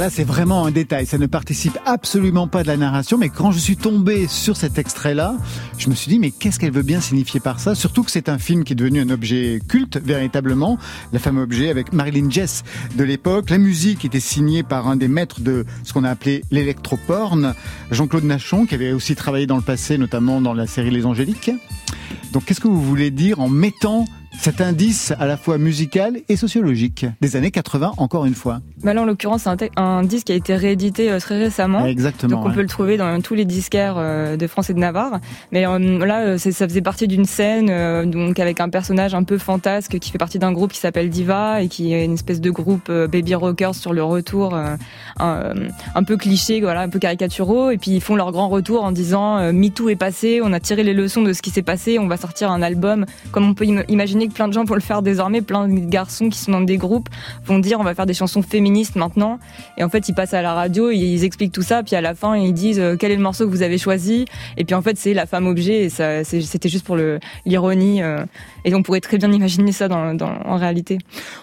Là, 0.00 0.08
c'est 0.08 0.24
vraiment 0.24 0.64
un 0.64 0.70
détail. 0.70 1.04
Ça 1.04 1.18
ne 1.18 1.26
participe 1.26 1.78
absolument 1.84 2.48
pas 2.48 2.62
de 2.62 2.68
la 2.68 2.78
narration. 2.78 3.18
Mais 3.18 3.28
quand 3.28 3.52
je 3.52 3.58
suis 3.58 3.76
tombé 3.76 4.26
sur 4.28 4.56
cet 4.56 4.78
extrait-là, 4.78 5.36
je 5.76 5.90
me 5.90 5.94
suis 5.94 6.08
dit, 6.08 6.18
mais 6.18 6.30
qu'est-ce 6.30 6.58
qu'elle 6.58 6.72
veut 6.72 6.82
bien 6.82 7.02
signifier 7.02 7.38
par 7.38 7.60
ça? 7.60 7.74
Surtout 7.74 8.02
que 8.02 8.10
c'est 8.10 8.30
un 8.30 8.38
film 8.38 8.64
qui 8.64 8.72
est 8.72 8.76
devenu 8.76 9.02
un 9.02 9.10
objet 9.10 9.60
culte, 9.68 9.98
véritablement. 9.98 10.78
La 11.12 11.18
femme 11.18 11.36
objet 11.36 11.68
avec 11.68 11.92
Marilyn 11.92 12.30
Jess 12.30 12.64
de 12.96 13.04
l'époque. 13.04 13.50
La 13.50 13.58
musique 13.58 14.06
était 14.06 14.20
signée 14.20 14.62
par 14.62 14.88
un 14.88 14.96
des 14.96 15.08
maîtres 15.08 15.42
de 15.42 15.66
ce 15.84 15.92
qu'on 15.92 16.04
a 16.04 16.10
appelé 16.10 16.44
l'électroporn, 16.50 17.52
Jean-Claude 17.90 18.24
Nachon, 18.24 18.64
qui 18.64 18.74
avait 18.74 18.92
aussi 18.92 19.14
travaillé 19.14 19.46
dans 19.46 19.56
le 19.56 19.62
passé, 19.62 19.98
notamment 19.98 20.40
dans 20.40 20.54
la 20.54 20.66
série 20.66 20.90
Les 20.90 21.04
Angéliques. 21.04 21.50
Donc, 22.32 22.46
qu'est-ce 22.46 22.60
que 22.60 22.68
vous 22.68 22.82
voulez 22.82 23.10
dire 23.10 23.38
en 23.38 23.50
mettant 23.50 24.06
cet 24.38 24.60
indice 24.60 25.12
à 25.18 25.26
la 25.26 25.36
fois 25.36 25.58
musical 25.58 26.18
et 26.28 26.36
sociologique 26.36 27.06
des 27.20 27.36
années 27.36 27.50
80, 27.50 27.94
encore 27.96 28.26
une 28.26 28.34
fois 28.34 28.60
Bah 28.82 28.94
là 28.94 29.02
en 29.02 29.04
l'occurrence 29.04 29.42
c'est 29.42 29.70
un, 29.76 30.02
disque 30.04 30.26
qui 30.26 30.32
a 30.32 30.36
été 30.36 30.54
réédité 30.54 31.10
euh, 31.10 31.18
très 31.18 31.38
récemment. 31.38 31.84
Exactement. 31.86 32.36
Donc 32.36 32.44
on 32.44 32.48
ouais. 32.48 32.54
peut 32.54 32.62
le 32.62 32.68
trouver 32.68 32.96
dans 32.96 33.20
tous 33.20 33.34
les 33.34 33.44
disquaires 33.44 33.96
euh, 33.98 34.36
de 34.36 34.46
France 34.46 34.70
et 34.70 34.74
de 34.74 34.78
Navarre. 34.78 35.20
Mais 35.52 35.66
euh, 35.66 36.06
là, 36.06 36.38
ça 36.38 36.68
faisait 36.68 36.80
partie 36.80 37.08
d'une 37.08 37.24
scène 37.24 38.10
donc 38.10 38.38
avec 38.38 38.60
un 38.60 38.68
personnage 38.68 39.14
un 39.14 39.24
peu 39.24 39.38
fantasque 39.38 39.98
qui 39.98 40.10
fait 40.10 40.18
partie 40.18 40.38
d'un 40.38 40.52
groupe 40.52 40.72
qui 40.72 40.78
s'appelle 40.78 41.10
Diva 41.10 41.62
et 41.62 41.68
qui 41.68 41.92
est 41.92 42.04
une 42.04 42.14
espèce 42.14 42.40
de 42.40 42.50
groupe 42.50 42.90
baby 42.90 43.34
rockers 43.34 43.74
sur 43.74 43.92
le 43.92 44.02
retour, 44.02 44.54
un, 44.54 45.54
un 45.94 46.02
peu 46.04 46.16
cliché, 46.16 46.60
voilà, 46.60 46.82
un 46.82 46.88
peu 46.88 46.98
caricaturaux. 46.98 47.70
Et 47.70 47.78
puis 47.78 47.92
ils 47.92 48.00
font 48.00 48.16
leur 48.16 48.32
grand 48.32 48.48
retour 48.48 48.84
en 48.84 48.92
disant 48.92 49.38
euh, 49.38 49.52
MeToo 49.52 49.88
est 49.88 49.96
passé, 49.96 50.40
on 50.42 50.52
a 50.52 50.60
tiré 50.60 50.82
les 50.82 50.94
leçons 50.94 51.22
de 51.22 51.32
ce 51.32 51.42
qui 51.42 51.50
s'est 51.50 51.62
passé, 51.62 51.98
on 51.98 52.06
va 52.06 52.16
sortir 52.16 52.50
un 52.50 52.62
album 52.62 53.06
comme 53.32 53.48
on 53.48 53.54
peut 53.54 53.66
imaginer 54.20 54.34
plein 54.34 54.48
de 54.48 54.52
gens 54.52 54.64
vont 54.64 54.74
le 54.74 54.80
faire 54.80 55.02
désormais, 55.02 55.40
plein 55.40 55.68
de 55.68 55.80
garçons 55.88 56.28
qui 56.28 56.38
sont 56.38 56.52
dans 56.52 56.60
des 56.60 56.76
groupes 56.76 57.08
vont 57.44 57.58
dire 57.58 57.80
on 57.80 57.84
va 57.84 57.94
faire 57.94 58.06
des 58.06 58.14
chansons 58.14 58.42
féministes 58.42 58.96
maintenant. 58.96 59.38
Et 59.78 59.84
en 59.84 59.88
fait, 59.88 60.08
ils 60.08 60.14
passent 60.14 60.34
à 60.34 60.42
la 60.42 60.54
radio, 60.54 60.90
ils 60.90 61.24
expliquent 61.24 61.52
tout 61.52 61.62
ça, 61.62 61.82
puis 61.82 61.96
à 61.96 62.00
la 62.00 62.14
fin, 62.14 62.36
ils 62.36 62.52
disent 62.52 62.78
euh, 62.80 62.96
quel 62.98 63.10
est 63.12 63.16
le 63.16 63.22
morceau 63.22 63.46
que 63.46 63.50
vous 63.50 63.62
avez 63.62 63.78
choisi? 63.78 64.26
Et 64.56 64.64
puis 64.64 64.74
en 64.74 64.82
fait, 64.82 64.96
c'est 64.98 65.14
la 65.14 65.26
femme 65.26 65.46
objet, 65.46 65.84
et 65.84 65.90
c'était 66.24 66.68
juste 66.68 66.84
pour 66.84 66.96
l'ironie. 67.46 68.02
euh, 68.02 68.24
et 68.64 68.74
on 68.74 68.82
pourrait 68.82 69.00
très 69.00 69.18
bien 69.18 69.32
imaginer 69.32 69.72
ça 69.72 69.88
dans, 69.88 70.16
en 70.20 70.56
réalité. 70.56 70.98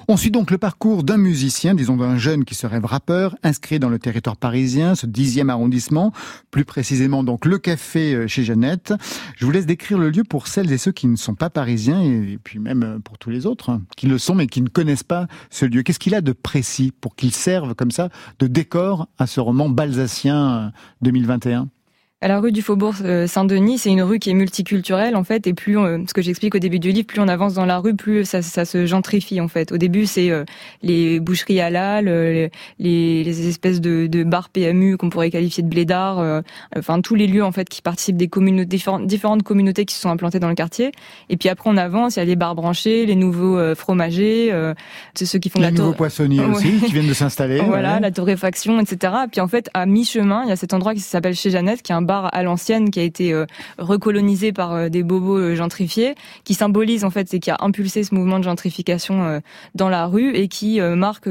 On 0.07 0.17
suit 0.17 0.31
donc 0.31 0.51
le 0.51 0.57
parcours 0.57 1.03
d'un 1.03 1.17
musicien, 1.17 1.73
disons 1.73 1.97
d'un 1.97 2.17
jeune 2.17 2.45
qui 2.45 2.55
se 2.55 2.67
rêve 2.67 2.85
rappeur, 2.85 3.35
inscrit 3.43 3.79
dans 3.79 3.89
le 3.89 3.99
territoire 3.99 4.37
parisien, 4.37 4.95
ce 4.95 5.05
dixième 5.07 5.49
arrondissement, 5.49 6.11
plus 6.51 6.65
précisément 6.65 7.23
donc 7.23 7.45
le 7.45 7.57
café 7.57 8.13
euh, 8.13 8.27
chez 8.27 8.43
Jeannette. 8.43 8.93
Je 9.35 9.45
vous 9.45 9.51
laisse 9.51 9.65
décrire 9.65 9.97
le 9.97 10.09
lieu 10.09 10.23
pour 10.23 10.47
celles 10.47 10.71
et 10.71 10.77
ceux 10.77 10.91
qui 10.91 11.07
ne 11.07 11.15
sont 11.15 11.35
pas 11.35 11.49
parisiens 11.49 12.01
et 12.01 12.37
puis 12.43 12.59
même 12.67 12.83
euh, 12.83 12.99
pour 12.99 13.17
tous 13.17 13.29
les 13.29 13.45
autres 13.45 13.69
hein, 13.69 13.81
qui 13.95 14.07
le 14.07 14.17
sont 14.17 14.35
mais 14.35 14.47
qui 14.47 14.61
ne 14.61 14.69
connaissent 14.69 15.03
pas 15.03 15.27
ce 15.49 15.65
lieu. 15.65 15.83
Qu'est-ce 15.83 15.99
qu'il 15.99 16.15
a 16.15 16.21
de 16.21 16.33
précis 16.33 16.91
pour 16.99 17.15
qu'il 17.15 17.31
serve 17.31 17.73
comme 17.73 17.91
ça 17.91 18.09
de 18.39 18.47
décor 18.47 19.07
à 19.17 19.27
ce 19.27 19.39
roman 19.39 19.69
balsacien 19.69 20.67
euh, 20.67 20.69
2021 21.01 21.69
À 22.19 22.27
la 22.27 22.39
rue 22.39 22.51
du 22.51 22.63
Faubourg 22.63 22.95
euh, 23.03 23.27
Saint-Denis, 23.27 23.77
c'est 23.77 23.91
une 23.91 24.01
rue 24.01 24.17
qui 24.17 24.31
est 24.31 24.33
multiculturelle 24.33 25.15
en 25.15 25.23
fait, 25.23 25.45
et 25.45 25.53
plus, 25.53 25.77
on- 25.77 26.03
ce 26.07 26.15
que 26.15 26.23
j'explique 26.23 26.55
au 26.55 26.57
début 26.57 26.79
du 26.79 26.91
livre, 26.91 27.05
plus 27.05 27.19
on 27.19 27.27
avance 27.27 27.53
dans 27.53 27.65
la 27.67 27.77
rue, 27.77 27.93
plus 27.95 28.25
ça, 28.25 28.41
ça 28.41 28.65
se 28.65 28.87
gentrifie 28.87 29.39
en 29.39 29.47
fait. 29.47 29.71
Au 29.71 29.77
début, 29.77 30.07
c'est 30.07 30.31
euh, 30.31 30.43
les 30.81 31.19
boucheries 31.19 31.61
halal, 31.61 32.07
euh, 32.07 32.47
les, 32.79 33.23
les 33.23 33.47
espèces 33.47 33.81
de, 33.81 34.07
de 34.07 34.23
bars 34.23 34.49
PMU 34.49 34.97
qu'on 34.97 35.11
pourrait 35.11 35.29
qualifier 35.29 35.61
de 35.61 35.69
blédards, 35.69 36.17
euh, 36.17 36.41
enfin 36.75 37.01
tous 37.01 37.13
les 37.13 37.27
lieux 37.27 37.43
en 37.43 37.51
fait 37.51 37.69
qui 37.69 37.83
participent 37.83 38.17
des 38.17 38.29
communautés, 38.29 38.65
différentes, 38.65 39.05
différentes 39.05 39.43
communautés 39.43 39.85
qui 39.85 39.93
se 39.93 40.01
sont 40.01 40.09
implantées 40.09 40.39
dans 40.39 40.49
le 40.49 40.55
quartier. 40.55 40.93
Et 41.29 41.37
puis 41.37 41.49
après, 41.49 41.69
on 41.69 41.77
avance, 41.77 42.15
il 42.15 42.19
y 42.19 42.21
a 42.23 42.25
les 42.25 42.35
bars 42.35 42.55
branchés, 42.55 43.05
les 43.05 43.13
nouveaux 43.15 43.59
euh, 43.59 43.75
fromagers, 43.75 44.49
euh, 44.51 44.73
ceux 45.13 45.37
qui 45.37 45.51
font 45.51 45.59
Les 45.59 45.65
la 45.65 45.71
nouveaux 45.71 45.93
poissonniers 45.93 46.41
aussi 46.51 46.79
qui 46.79 46.93
viennent 46.93 47.07
de 47.09 47.13
s'installer. 47.13 47.59
voilà, 47.61 47.93
ouais. 47.93 47.99
la 47.99 48.09
torréfaction, 48.09 48.79
etc. 48.79 49.13
Puis 49.31 49.39
en 49.39 49.47
fait, 49.47 49.69
à 49.75 49.85
mi-chemin, 49.85 50.41
il 50.45 50.49
y 50.49 50.51
a 50.51 50.55
cet 50.55 50.73
endroit 50.73 50.95
qui 50.95 51.01
s'appelle 51.01 51.35
Chez 51.35 51.51
Jeannette, 51.51 51.83
qui 51.83 51.91
est 51.91 51.95
un 51.95 52.06
bar 52.07 52.29
à 52.33 52.41
l'ancienne, 52.41 52.89
qui 52.89 52.99
a 52.99 53.03
été 53.03 53.33
euh, 53.33 53.45
recolonisé 53.77 54.51
par 54.51 54.73
euh, 54.73 54.89
des 54.89 55.03
bobos 55.03 55.37
euh, 55.37 55.55
gentrifiés, 55.55 56.15
qui 56.43 56.55
symbolise 56.55 57.03
en 57.03 57.11
fait, 57.11 57.31
et 57.33 57.39
qui 57.39 57.51
a 57.51 57.57
impulsé 57.59 58.03
ce 58.03 58.15
mouvement 58.15 58.39
de 58.39 58.43
gentrification 58.43 59.25
euh, 59.25 59.39
dans 59.75 59.89
la 59.89 60.07
rue 60.07 60.33
et 60.33 60.47
qui 60.47 60.79
marque, 60.79 61.29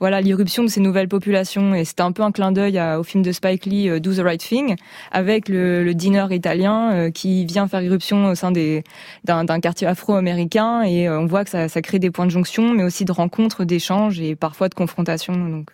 voilà, 0.00 0.20
l'irruption 0.20 0.62
de 0.62 0.68
ces 0.68 0.80
nouvelles 0.80 1.08
populations. 1.08 1.74
Et 1.74 1.84
c'était 1.84 2.02
un 2.02 2.12
peu 2.12 2.22
un 2.22 2.32
clin 2.32 2.52
d'œil 2.52 2.80
au 2.98 3.02
film 3.02 3.22
de 3.22 3.32
Spike 3.32 3.66
Lee, 3.66 4.00
Do 4.00 4.14
the 4.14 4.20
Right 4.20 4.40
Thing, 4.40 4.76
avec 5.10 5.48
le, 5.48 5.84
le 5.84 5.92
italien 6.32 7.10
qui 7.10 7.44
vient 7.44 7.66
faire 7.68 7.82
irruption 7.82 8.26
au 8.26 8.34
sein 8.34 8.52
des 8.52 8.84
d'un 9.24 9.60
quartier 9.60 9.86
afro-américain. 9.86 10.82
Et 10.82 11.08
on 11.08 11.26
voit 11.26 11.44
que 11.44 11.50
ça, 11.50 11.68
ça 11.68 11.82
crée 11.82 11.98
des 11.98 12.10
points 12.10 12.26
de 12.26 12.30
jonction, 12.30 12.72
mais 12.72 12.84
aussi 12.84 13.04
de 13.04 13.12
rencontres, 13.12 13.64
d'échanges 13.64 14.20
et 14.20 14.36
parfois 14.36 14.68
de 14.68 14.74
confrontations. 14.74 15.34
Donc 15.34 15.70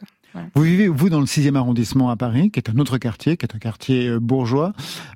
Vous 0.54 0.62
vivez, 0.62 0.88
vous, 0.88 1.08
dans 1.08 1.20
le 1.20 1.26
6e 1.26 1.56
arrondissement 1.56 2.10
à 2.10 2.16
Paris, 2.16 2.50
qui 2.50 2.60
est 2.60 2.70
un 2.70 2.78
autre 2.78 2.98
quartier, 2.98 3.36
qui 3.36 3.46
est 3.46 3.54
un 3.54 3.58
quartier 3.58 4.08
euh, 4.08 4.20
bourgeois. 4.20 4.72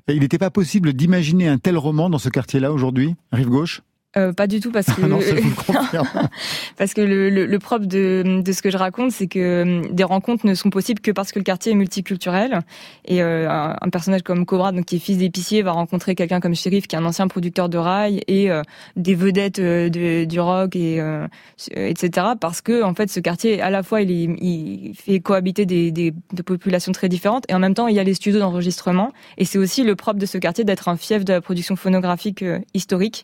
Il 0.07 0.19
n'était 0.19 0.37
pas 0.37 0.49
possible 0.49 0.93
d'imaginer 0.93 1.47
un 1.47 1.57
tel 1.57 1.77
roman 1.77 2.09
dans 2.09 2.17
ce 2.17 2.29
quartier-là 2.29 2.71
aujourd'hui, 2.71 3.15
rive 3.31 3.49
gauche? 3.49 3.81
Euh, 4.15 4.31
pas 4.31 4.45
du 4.45 4.59
tout 4.59 4.71
parce 4.71 4.85
que 4.85 5.01
Ah 5.03 5.07
non, 5.07 5.17
confirme. 5.67 6.07
parce 6.77 6.93
que 6.93 7.01
le, 7.01 7.29
le, 7.31 7.45
le 7.47 7.59
propre 7.59 7.85
de, 7.85 8.41
de 8.43 8.51
ce 8.51 8.61
que 8.61 8.69
je 8.69 8.77
raconte, 8.77 9.11
c'est 9.11 9.25
que 9.27 9.63
hum, 9.63 9.91
des 9.93 10.03
rencontres 10.03 10.45
ne 10.45 10.53
sont 10.53 10.69
possibles 10.69 11.01
que 11.01 11.09
parce 11.11 11.31
que 11.31 11.39
le 11.39 11.43
quartier 11.43 11.71
est 11.71 11.75
multiculturel. 11.75 12.59
Et 13.05 13.23
euh, 13.23 13.49
un, 13.49 13.75
un 13.81 13.89
personnage 13.89 14.21
comme 14.21 14.45
Cobra, 14.45 14.71
donc 14.71 14.85
qui 14.85 14.97
est 14.97 14.99
fils 14.99 15.17
d'épicier, 15.17 15.63
va 15.63 15.71
rencontrer 15.71 16.13
quelqu'un 16.13 16.39
comme 16.39 16.53
Shérif, 16.55 16.85
qui 16.87 16.95
est 16.95 16.99
un 16.99 17.05
ancien 17.05 17.27
producteur 17.27 17.69
de 17.69 17.77
rail, 17.79 18.21
et 18.27 18.51
euh, 18.51 18.61
des 18.95 19.15
vedettes 19.15 19.57
euh, 19.59 19.89
de- 19.89 20.25
du 20.25 20.39
rock 20.39 20.75
et 20.75 21.01
euh, 21.01 21.27
etc. 21.75 22.27
Parce 22.39 22.61
que 22.61 22.83
en 22.83 22.93
fait, 22.93 23.09
ce 23.09 23.19
quartier, 23.19 23.61
à 23.61 23.69
la 23.69 23.81
fois, 23.83 24.01
il, 24.01 24.11
est- 24.11 24.37
il 24.41 24.93
fait 24.95 25.19
cohabiter 25.21 25.65
des, 25.65 25.91
des, 25.91 26.13
des 26.33 26.43
populations 26.43 26.91
très 26.91 27.09
différentes, 27.09 27.45
et 27.49 27.53
en 27.55 27.59
même 27.59 27.73
temps, 27.73 27.87
il 27.87 27.95
y 27.95 27.99
a 27.99 28.03
les 28.03 28.13
studios 28.13 28.39
d'enregistrement. 28.39 29.11
Et 29.39 29.45
c'est 29.45 29.57
aussi 29.57 29.83
le 29.83 29.95
propre 29.95 30.19
de 30.19 30.25
ce 30.25 30.37
quartier 30.37 30.63
d'être 30.63 30.87
un 30.87 30.97
fief 30.97 31.25
de 31.25 31.33
la 31.33 31.41
production 31.41 31.75
phonographique 31.75 32.43
euh, 32.43 32.59
historique. 32.75 33.23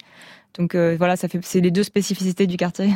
Donc 0.57 0.75
euh, 0.75 0.95
voilà, 0.97 1.15
ça 1.15 1.27
fait 1.27 1.39
c'est 1.43 1.61
les 1.61 1.71
deux 1.71 1.83
spécificités 1.83 2.47
du 2.47 2.57
quartier. 2.57 2.89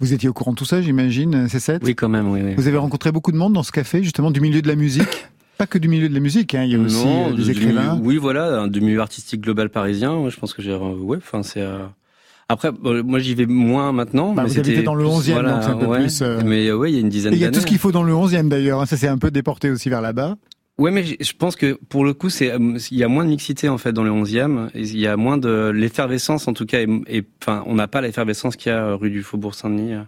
Vous 0.00 0.12
étiez 0.12 0.28
au 0.28 0.32
courant 0.32 0.52
de 0.52 0.56
tout 0.56 0.64
ça, 0.64 0.82
j'imagine, 0.82 1.46
c'est 1.48 1.60
ça 1.60 1.78
Oui, 1.82 1.94
quand 1.94 2.08
même, 2.08 2.28
oui. 2.30 2.40
oui. 2.42 2.54
Vous 2.56 2.66
avez 2.66 2.76
rencontré 2.78 3.12
beaucoup 3.12 3.30
de 3.32 3.36
monde 3.36 3.52
dans 3.52 3.62
ce 3.62 3.70
café, 3.72 4.02
justement, 4.02 4.30
du 4.30 4.40
milieu 4.40 4.60
de 4.60 4.68
la 4.68 4.74
musique? 4.74 5.28
Pas 5.58 5.66
que 5.66 5.78
du 5.78 5.86
milieu 5.86 6.08
de 6.08 6.14
la 6.14 6.18
musique, 6.20 6.52
hein, 6.56 6.64
il 6.64 6.72
y 6.72 6.74
a 6.74 6.78
aussi 6.80 7.04
Non, 7.04 7.30
euh, 7.30 7.34
des 7.34 7.50
écrivains. 7.50 7.94
milieu- 7.94 8.04
oui, 8.06 8.16
voilà, 8.16 8.58
un 8.62 8.66
du 8.68 8.80
milieu 8.80 9.00
artistique 9.00 9.40
global 9.40 9.70
parisien. 9.70 10.28
Je 10.28 10.36
pense 10.36 10.52
que 10.52 10.62
j'ai, 10.62 10.74
ouais, 10.74 11.18
enfin, 11.18 11.44
c'est. 11.44 11.60
euh, 11.60 11.86
Après, 12.48 12.72
bon, 12.72 13.04
moi, 13.04 13.20
j'y 13.20 13.36
vais 13.36 13.46
moins 13.46 13.92
maintenant. 13.92 14.34
Bah, 14.34 14.42
mais 14.42 14.48
vous 14.48 14.58
habitez 14.58 14.72
c'était 14.74 14.82
dans 14.84 14.96
le 14.96 15.04
plus- 15.04 15.12
11e, 15.12 15.42
donc 15.48 15.62
c'est 15.62 15.68
un 15.70 15.76
peu 15.76 15.86
ouais. 15.86 16.00
plus, 16.00 16.22
euh, 16.22 16.40
Mais 16.44 16.66
euh, 16.66 16.76
ouais, 16.76 16.90
il 16.90 16.94
y 16.94 16.98
a 16.98 17.00
une 17.00 17.08
dizaine 17.08 17.32
il 17.32 17.38
y 17.38 17.44
a 17.44 17.46
d'années. 17.46 17.54
tout 17.54 17.60
ce 17.62 17.66
qu'il 17.66 17.78
faut 17.78 17.92
dans 17.92 18.02
le 18.02 18.12
11e 18.12 18.48
d'ailleurs, 18.48 18.80
hein, 18.80 18.86
ça 18.86 18.96
s'est 18.96 19.06
un 19.08 19.16
peu 19.18 19.30
déporté 19.30 19.70
aussi 19.70 19.88
vers 19.88 20.00
là-bas. 20.00 20.34
Ouais, 20.76 20.90
mais 20.90 21.04
je 21.04 21.32
pense 21.38 21.54
que 21.54 21.74
pour 21.88 22.04
le 22.04 22.14
coup, 22.14 22.28
euh, 22.42 22.78
il 22.90 22.98
y 22.98 23.04
a 23.04 23.08
moins 23.08 23.24
de 23.24 23.28
mixité 23.30 23.68
en 23.68 23.78
fait 23.78 23.92
dans 23.92 24.02
le 24.02 24.10
11e. 24.10 24.70
Et 24.74 24.80
il 24.82 24.98
y 24.98 25.06
a 25.06 25.16
moins 25.16 25.38
de 25.38 25.70
l'effervescence 25.72 26.48
en 26.48 26.52
tout 26.52 26.66
cas. 26.66 26.80
Et, 27.06 27.24
on 27.46 27.74
n'a 27.74 27.86
pas 27.86 28.00
l'effervescence 28.00 28.56
qu'il 28.56 28.70
y 28.70 28.74
a 28.74 28.84
euh, 28.84 28.96
rue 28.96 29.10
du 29.10 29.22
Faubourg 29.22 29.54
Saint-Denis. 29.54 29.94
euh. 29.94 30.02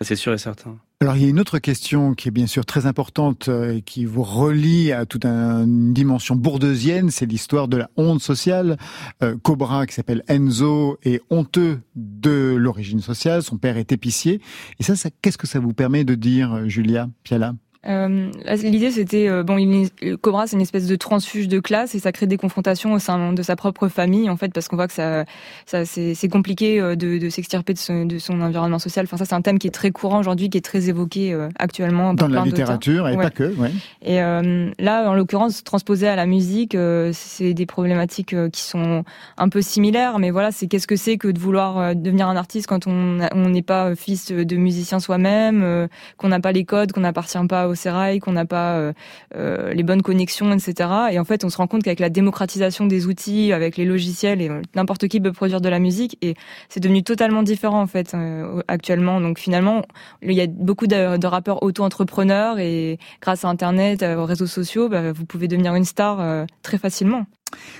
C'est 0.00 0.16
sûr 0.16 0.32
et 0.32 0.38
certain. 0.38 0.78
Alors 1.00 1.16
il 1.16 1.22
y 1.22 1.26
a 1.26 1.28
une 1.28 1.38
autre 1.38 1.58
question 1.60 2.14
qui 2.14 2.26
est 2.26 2.32
bien 2.32 2.48
sûr 2.48 2.64
très 2.66 2.86
importante 2.86 3.48
et 3.48 3.82
qui 3.82 4.04
vous 4.04 4.22
relie 4.24 4.90
à 4.90 5.04
toute 5.06 5.24
un- 5.24 5.64
une 5.64 5.92
dimension 5.92 6.34
bourdeusienne, 6.34 7.10
c'est 7.10 7.26
l'histoire 7.26 7.68
de 7.68 7.76
la 7.76 7.88
honte 7.96 8.20
sociale. 8.20 8.78
Euh, 9.22 9.36
Cobra 9.40 9.86
qui 9.86 9.94
s'appelle 9.94 10.24
Enzo 10.26 10.98
est 11.04 11.20
honteux 11.30 11.80
de 11.94 12.54
l'origine 12.56 13.00
sociale, 13.00 13.42
son 13.44 13.58
père 13.58 13.76
est 13.76 13.92
épicier. 13.92 14.40
Et 14.80 14.82
ça, 14.82 14.94
qu'est-ce 15.22 15.38
que 15.38 15.46
ça 15.46 15.60
vous 15.60 15.72
permet 15.74 16.02
de 16.02 16.14
dire, 16.16 16.68
Julia 16.68 17.08
Piala? 17.22 17.54
Euh, 17.88 18.30
L'idée, 18.62 18.90
c'était 18.92 19.28
euh, 19.28 19.42
bon, 19.42 19.58
il, 19.58 19.88
le 20.02 20.16
Cobra, 20.16 20.46
c'est 20.46 20.54
une 20.56 20.62
espèce 20.62 20.86
de 20.86 20.94
transfuge 20.96 21.48
de 21.48 21.58
classe 21.58 21.94
et 21.94 21.98
ça 21.98 22.12
crée 22.12 22.26
des 22.28 22.36
confrontations 22.36 22.92
au 22.92 22.98
sein 23.00 23.32
de 23.32 23.42
sa 23.42 23.56
propre 23.56 23.88
famille, 23.88 24.30
en 24.30 24.36
fait, 24.36 24.52
parce 24.52 24.68
qu'on 24.68 24.76
voit 24.76 24.86
que 24.86 24.92
ça, 24.94 25.24
ça 25.66 25.84
c'est 25.84 26.28
compliqué 26.28 26.80
euh, 26.80 26.94
de, 26.94 27.18
de 27.18 27.28
s'extirper 27.28 27.72
de, 27.74 27.78
son- 27.78 28.04
de 28.06 28.18
son 28.18 28.40
environnement 28.40 28.78
social. 28.78 29.04
Enfin, 29.04 29.16
ça, 29.16 29.24
c'est 29.24 29.34
un 29.34 29.42
thème 29.42 29.58
qui 29.58 29.66
est 29.66 29.70
très 29.72 29.90
courant 29.90 30.20
aujourd'hui, 30.20 30.48
qui 30.48 30.58
est 30.58 30.62
très 30.64 30.88
évoqué 30.88 31.32
euh, 31.32 31.48
actuellement 31.58 32.14
Dans 32.14 32.28
la 32.28 32.44
littérature 32.44 33.08
et 33.08 33.16
Ouais. 33.16 33.22
pas 33.24 33.30
que, 33.30 33.52
ouais. 33.56 33.70
Et 34.02 34.22
euh, 34.22 34.70
là, 34.78 35.10
en 35.10 35.14
l'occurrence, 35.14 35.64
transposé 35.64 36.06
à 36.06 36.14
la 36.16 36.26
musique, 36.26 36.74
euh, 36.76 37.10
c'est 37.12 37.52
des 37.52 37.66
problématiques 37.66 38.32
euh, 38.32 38.48
qui 38.48 38.62
sont 38.62 39.04
un 39.36 39.48
peu 39.48 39.60
similaires. 39.60 40.18
Mais 40.20 40.30
voilà, 40.30 40.52
c'est 40.52 40.66
qu'est-ce 40.68 40.86
que 40.86 40.96
c'est 40.96 41.16
que 41.18 41.28
de 41.28 41.38
vouloir 41.38 41.78
euh, 41.78 41.94
devenir 41.94 42.28
un 42.28 42.36
artiste 42.36 42.68
quand 42.68 42.86
on 42.86 43.18
n'est 43.48 43.62
pas 43.62 43.94
fils 43.96 44.30
de 44.30 44.56
musicien 44.56 45.00
soi-même, 45.00 45.62
euh, 45.64 45.88
qu'on 46.16 46.28
n'a 46.28 46.40
pas 46.40 46.52
les 46.52 46.64
codes, 46.64 46.92
qu'on 46.92 47.00
n'appartient 47.00 47.38
pas 47.48 47.71
au 47.72 47.74
sérail, 47.74 48.20
qu'on 48.20 48.32
n'a 48.32 48.44
pas 48.44 48.76
euh, 48.76 48.92
euh, 49.36 49.72
les 49.72 49.82
bonnes 49.82 50.02
connexions, 50.02 50.52
etc. 50.52 50.90
Et 51.10 51.18
en 51.18 51.24
fait, 51.24 51.44
on 51.44 51.50
se 51.50 51.56
rend 51.56 51.66
compte 51.66 51.82
qu'avec 51.82 52.00
la 52.00 52.10
démocratisation 52.10 52.86
des 52.86 53.06
outils, 53.06 53.52
avec 53.52 53.76
les 53.76 53.84
logiciels, 53.84 54.40
et 54.40 54.50
n'importe 54.74 55.08
qui 55.08 55.20
peut 55.20 55.32
produire 55.32 55.60
de 55.60 55.68
la 55.68 55.78
musique. 55.78 56.16
Et 56.22 56.34
c'est 56.68 56.80
devenu 56.80 57.02
totalement 57.02 57.42
différent 57.42 57.80
en 57.80 57.86
fait 57.86 58.14
euh, 58.14 58.62
actuellement. 58.68 59.20
Donc 59.20 59.38
finalement, 59.38 59.82
il 60.22 60.32
y 60.32 60.40
a 60.40 60.46
beaucoup 60.46 60.86
de, 60.86 61.26
rappeurs 61.26 61.62
auto-entrepreneurs 61.62 62.58
et 62.58 62.98
grâce 63.20 63.44
à 63.44 63.48
Internet, 63.48 64.02
aux 64.02 64.26
réseaux 64.26 64.46
sociaux, 64.46 64.88
bah, 64.88 65.12
vous 65.12 65.24
pouvez 65.24 65.48
devenir 65.48 65.74
une 65.74 65.84
star 65.84 66.46
très 66.62 66.78
facilement. 66.78 67.26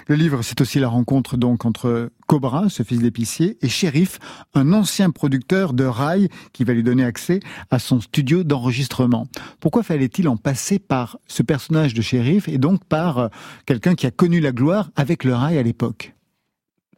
Le 0.09 0.15
livre, 0.15 0.43
c'est 0.43 0.61
aussi 0.61 0.79
la 0.79 0.89
rencontre 0.89 1.37
donc 1.37 1.65
entre 1.65 2.11
Cobra, 2.27 2.69
ce 2.69 2.83
fils 2.83 3.01
d'épicier, 3.01 3.59
et 3.63 3.69
Shérif, 3.69 4.19
un 4.55 4.73
ancien 4.73 5.11
producteur 5.11 5.73
de 5.73 5.85
rail 5.85 6.29
qui 6.53 6.65
va 6.65 6.73
lui 6.73 6.83
donner 6.83 7.05
accès 7.05 7.41
à 7.71 7.79
son 7.79 8.01
studio 8.01 8.45
d'enregistrement. 8.45 9.27
Pourquoi 9.61 9.83
fallait-il 9.83 10.29
en 10.29 10.37
passer 10.37 10.79
par 10.79 11.19
ce 11.27 11.43
personnage 11.43 11.95
de 11.95 12.03
Shérif 12.03 12.49
et 12.49 12.59
donc 12.59 12.85
par 12.85 13.19
euh, 13.19 13.29
quelqu'un 13.67 13.95
qui 13.95 14.07
a 14.07 14.11
connu 14.11 14.41
la 14.41 14.53
gloire 14.53 14.91
avec 14.97 15.25
le 15.25 15.35
rail 15.35 15.59
à 15.59 15.63
l'époque? 15.63 16.15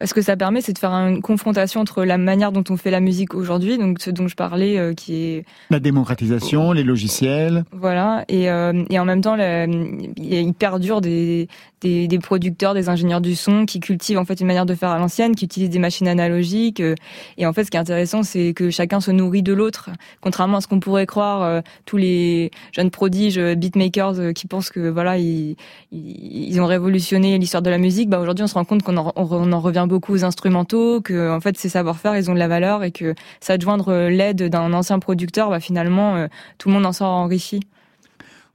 Ce 0.03 0.13
que 0.13 0.21
ça 0.21 0.35
permet, 0.35 0.59
c'est 0.59 0.73
de 0.73 0.77
faire 0.77 0.91
une 0.91 1.21
confrontation 1.21 1.79
entre 1.79 2.03
la 2.03 2.17
manière 2.17 2.51
dont 2.51 2.65
on 2.69 2.75
fait 2.75 2.91
la 2.91 2.99
musique 2.99 3.33
aujourd'hui, 3.33 3.77
donc 3.77 3.99
ce 4.01 4.09
dont 4.11 4.27
je 4.27 4.35
parlais, 4.35 4.77
euh, 4.77 4.93
qui 4.93 5.15
est 5.15 5.45
La 5.69 5.79
démocratisation, 5.79 6.73
les 6.73 6.83
logiciels. 6.83 7.63
Voilà, 7.71 8.25
et, 8.27 8.49
euh, 8.49 8.83
et 8.89 8.99
en 8.99 9.05
même 9.05 9.21
temps, 9.21 9.37
la- 9.37 9.65
il 9.67 10.53
perdure 10.53 10.99
des, 10.99 11.47
des, 11.79 12.09
des 12.09 12.19
producteurs, 12.19 12.73
des 12.73 12.89
ingénieurs 12.89 13.21
du 13.21 13.35
son 13.35 13.65
qui 13.65 13.79
cultivent 13.79 14.17
en 14.17 14.25
fait 14.25 14.41
une 14.41 14.47
manière 14.47 14.65
de 14.65 14.75
faire 14.75 14.89
à 14.89 14.99
l'ancienne, 14.99 15.33
qui 15.33 15.45
utilisent 15.45 15.69
des 15.69 15.79
machines 15.79 16.09
analogiques. 16.09 16.81
euh, 16.81 16.95
Et 17.37 17.45
en 17.45 17.53
fait, 17.53 17.63
ce 17.63 17.71
qui 17.71 17.77
est 17.77 17.79
intéressant, 17.79 18.21
c'est 18.21 18.53
que 18.53 18.69
chacun 18.71 18.99
se 18.99 19.11
nourrit 19.11 19.43
de 19.43 19.53
l'autre, 19.53 19.91
contrairement 20.19 20.57
à 20.57 20.61
ce 20.61 20.67
qu'on 20.67 20.81
pourrait 20.81 21.05
croire. 21.05 21.41
euh, 21.43 21.61
tous 21.85 21.95
les 21.97 22.51
jeunes 22.73 22.91
prodiges, 22.91 23.39
beatmakers, 23.39 24.33
qui 24.33 24.47
pensent 24.47 24.69
que 24.71 24.89
voilà, 24.89 25.17
ils, 25.17 25.55
ils 25.93 26.59
ont 26.59 26.65
révolutionné 26.65 27.37
l'histoire 27.37 27.61
de 27.63 27.69
la 27.69 27.77
musique. 27.77 28.09
Bah 28.09 28.19
aujourd'hui, 28.19 28.43
on 28.43 28.47
se 28.47 28.55
rend 28.55 28.65
compte 28.65 28.83
qu'on 28.83 28.97
en, 28.97 29.13
on 29.15 29.25
on 29.31 29.51
en 29.53 29.59
revient 29.61 29.84
beaucoup 29.87 30.13
aux 30.13 30.23
instrumentaux, 30.23 31.01
que 31.01 31.31
en 31.35 31.39
fait, 31.39 31.57
ces 31.57 31.69
savoir-faire, 31.69 32.17
ils 32.17 32.29
ont 32.29 32.33
de 32.33 32.39
la 32.39 32.47
valeur 32.47 32.83
et 32.83 32.91
que 32.91 33.15
s'adjoindre 33.39 33.89
euh, 33.89 34.09
l'aide 34.09 34.43
d'un 34.43 34.73
ancien 34.73 34.99
producteur, 34.99 35.49
bah 35.49 35.59
finalement, 35.59 36.15
euh, 36.15 36.27
tout 36.57 36.69
le 36.69 36.75
monde 36.75 36.85
en 36.85 36.93
sort 36.93 37.11
enrichi. 37.11 37.61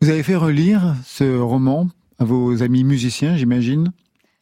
Vous 0.01 0.09
avez 0.09 0.23
fait 0.23 0.37
relire 0.37 0.95
ce 1.05 1.39
roman 1.39 1.89
à 2.19 2.25
vos 2.25 2.63
amis 2.63 2.85
musiciens, 2.85 3.37
j'imagine? 3.37 3.93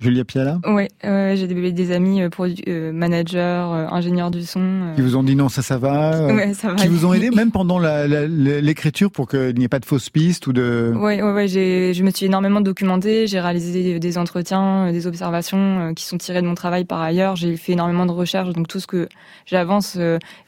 Julia 0.00 0.24
Piala 0.24 0.60
euh, 1.04 1.34
j'ai 1.34 1.48
des, 1.48 1.72
des 1.72 1.90
amis 1.90 2.22
euh, 2.22 2.28
euh, 2.68 2.92
managers, 2.92 3.38
euh, 3.38 3.88
ingénieurs 3.90 4.30
du 4.30 4.44
son. 4.44 4.60
euh, 4.60 4.94
Qui 4.94 5.00
vous 5.02 5.16
ont 5.16 5.24
dit 5.24 5.34
non, 5.34 5.48
ça, 5.48 5.60
ça 5.60 5.76
va 5.76 6.14
euh, 6.14 6.34
ouais, 6.36 6.54
ça 6.54 6.68
va. 6.68 6.76
Qui 6.76 6.86
vous 6.86 7.04
ont 7.04 7.12
aidé 7.14 7.30
même 7.30 7.50
pendant 7.50 7.80
l'écriture 7.80 9.10
pour 9.10 9.26
qu'il 9.26 9.56
n'y 9.56 9.64
ait 9.64 9.68
pas 9.68 9.80
de 9.80 9.84
fausses 9.84 10.08
pistes 10.08 10.46
ou 10.46 10.52
de... 10.52 10.92
Ouais, 10.94 11.20
ouais, 11.20 11.32
ouais. 11.32 11.48
Je 11.48 12.02
me 12.04 12.10
suis 12.12 12.26
énormément 12.26 12.60
documentée. 12.60 13.26
J'ai 13.26 13.40
réalisé 13.40 13.98
des, 13.98 14.18
entretiens, 14.18 14.92
des 14.92 15.08
observations 15.08 15.92
qui 15.96 16.04
sont 16.04 16.16
tirées 16.16 16.42
de 16.42 16.46
mon 16.46 16.54
travail 16.54 16.84
par 16.84 17.00
ailleurs. 17.00 17.34
J'ai 17.34 17.56
fait 17.56 17.72
énormément 17.72 18.06
de 18.06 18.12
recherches, 18.12 18.50
donc 18.54 18.68
tout 18.68 18.78
ce 18.78 18.86
que 18.86 19.08
j'avance 19.46 19.98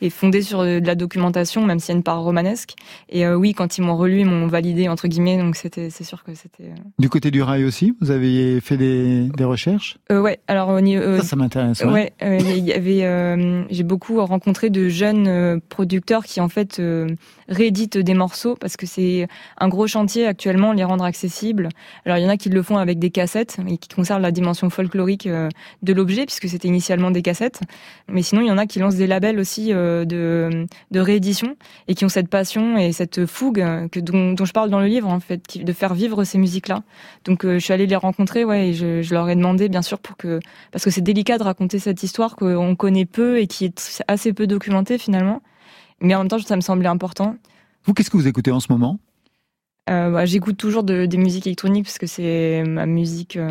est 0.00 0.10
fondé 0.10 0.42
sur 0.42 0.62
de 0.62 0.80
la 0.86 0.94
documentation, 0.94 1.66
même 1.66 1.80
s'il 1.80 1.88
y 1.92 1.96
a 1.96 1.96
une 1.96 2.04
part 2.04 2.20
romanesque. 2.20 2.74
Et 3.08 3.26
oui, 3.26 3.52
quand 3.54 3.78
ils 3.78 3.82
m'ont 3.82 3.96
relu, 3.96 4.20
ils 4.20 4.26
m'ont 4.26 4.46
validé 4.46 4.88
entre 4.88 5.08
guillemets. 5.08 5.38
Donc 5.38 5.56
c'était, 5.56 5.90
c'est 5.90 6.04
sûr 6.04 6.22
que 6.22 6.34
c'était. 6.36 6.70
Du 7.00 7.08
côté 7.08 7.32
du 7.32 7.42
rail 7.42 7.64
aussi, 7.64 7.96
vous 8.00 8.12
avez 8.12 8.60
fait 8.60 8.76
des, 8.76 9.28
des 9.40 9.44
recherches? 9.44 9.96
Euh, 10.12 10.20
ouais. 10.20 10.38
Alors 10.46 10.68
au 10.68 10.80
niveau, 10.80 11.02
euh, 11.02 11.18
Ça, 11.18 11.24
ça 11.24 11.36
m'intéresse. 11.36 11.80
ouais. 11.82 11.90
Ouais, 11.90 12.12
euh, 12.22 12.38
il 12.38 12.64
y 12.64 12.72
avait, 12.72 13.04
euh, 13.04 13.64
j'ai 13.70 13.82
beaucoup 13.82 14.24
rencontré 14.24 14.70
de 14.70 14.88
jeunes 14.88 15.26
euh, 15.26 15.58
producteurs 15.68 16.24
qui 16.24 16.40
en 16.40 16.48
fait 16.48 16.80
rééditent 17.48 17.98
des 17.98 18.14
morceaux 18.14 18.54
parce 18.54 18.76
que 18.76 18.86
c'est 18.86 19.26
un 19.58 19.68
gros 19.68 19.86
chantier 19.86 20.26
actuellement 20.26 20.72
les 20.72 20.84
rendre 20.84 21.04
accessibles. 21.04 21.68
Alors 22.04 22.18
il 22.18 22.22
y 22.22 22.26
en 22.26 22.28
a 22.28 22.36
qui 22.36 22.48
le 22.50 22.62
font 22.62 22.76
avec 22.76 22.98
des 22.98 23.10
cassettes 23.10 23.56
et 23.68 23.78
qui 23.78 23.88
conservent 23.88 24.20
la 24.22 24.30
dimension 24.30 24.70
folklorique 24.70 25.26
de 25.26 25.92
l'objet 25.92 26.26
puisque 26.26 26.48
c'était 26.48 26.68
initialement 26.68 27.10
des 27.10 27.22
cassettes. 27.22 27.60
Mais 28.08 28.22
sinon 28.22 28.42
il 28.42 28.48
y 28.48 28.50
en 28.52 28.58
a 28.58 28.66
qui 28.66 28.78
lancent 28.78 28.96
des 28.96 29.06
labels 29.06 29.38
aussi 29.40 29.70
de, 29.70 30.66
de 30.90 31.00
réédition 31.00 31.56
et 31.88 31.94
qui 31.94 32.04
ont 32.04 32.08
cette 32.10 32.28
passion 32.28 32.76
et 32.76 32.92
cette 32.92 33.24
fougue 33.26 33.64
que 33.90 34.00
dont, 34.00 34.32
dont 34.34 34.44
je 34.44 34.52
parle 34.52 34.68
dans 34.70 34.80
le 34.80 34.86
livre 34.86 35.08
en 35.08 35.20
fait, 35.20 35.58
de 35.64 35.72
faire 35.72 35.94
vivre 35.94 36.24
ces 36.24 36.38
musiques-là. 36.38 36.82
Donc 37.24 37.44
euh, 37.44 37.54
je 37.54 37.64
suis 37.64 37.72
allée 37.72 37.86
les 37.86 37.96
rencontrer, 37.96 38.44
ouais, 38.44 38.68
et 38.68 38.74
je, 38.74 39.00
je 39.02 39.14
leur 39.14 39.29
ai 39.30 39.36
demandé 39.36 39.68
bien 39.68 39.82
sûr 39.82 39.98
pour 39.98 40.16
que 40.16 40.40
parce 40.72 40.84
que 40.84 40.90
c'est 40.90 41.00
délicat 41.00 41.38
de 41.38 41.42
raconter 41.42 41.78
cette 41.78 42.02
histoire 42.02 42.36
qu'on 42.36 42.76
connaît 42.76 43.06
peu 43.06 43.40
et 43.40 43.46
qui 43.46 43.64
est 43.64 44.02
assez 44.08 44.32
peu 44.32 44.46
documentée 44.46 44.98
finalement. 44.98 45.42
Mais 46.00 46.14
en 46.14 46.20
même 46.20 46.28
temps, 46.28 46.38
ça 46.38 46.56
me 46.56 46.60
semblait 46.60 46.88
important. 46.88 47.36
Vous, 47.84 47.94
qu'est-ce 47.94 48.10
que 48.10 48.16
vous 48.16 48.28
écoutez 48.28 48.50
en 48.50 48.60
ce 48.60 48.70
moment? 48.70 48.98
Euh, 49.88 50.10
bah, 50.10 50.24
J'écoute 50.26 50.56
toujours 50.56 50.84
de- 50.84 51.06
des 51.06 51.16
musiques 51.16 51.46
électroniques 51.46 51.84
parce 51.86 51.98
que 51.98 52.06
c'est 52.06 52.62
ma 52.66 52.86
musique, 52.86 53.36
euh, 53.36 53.50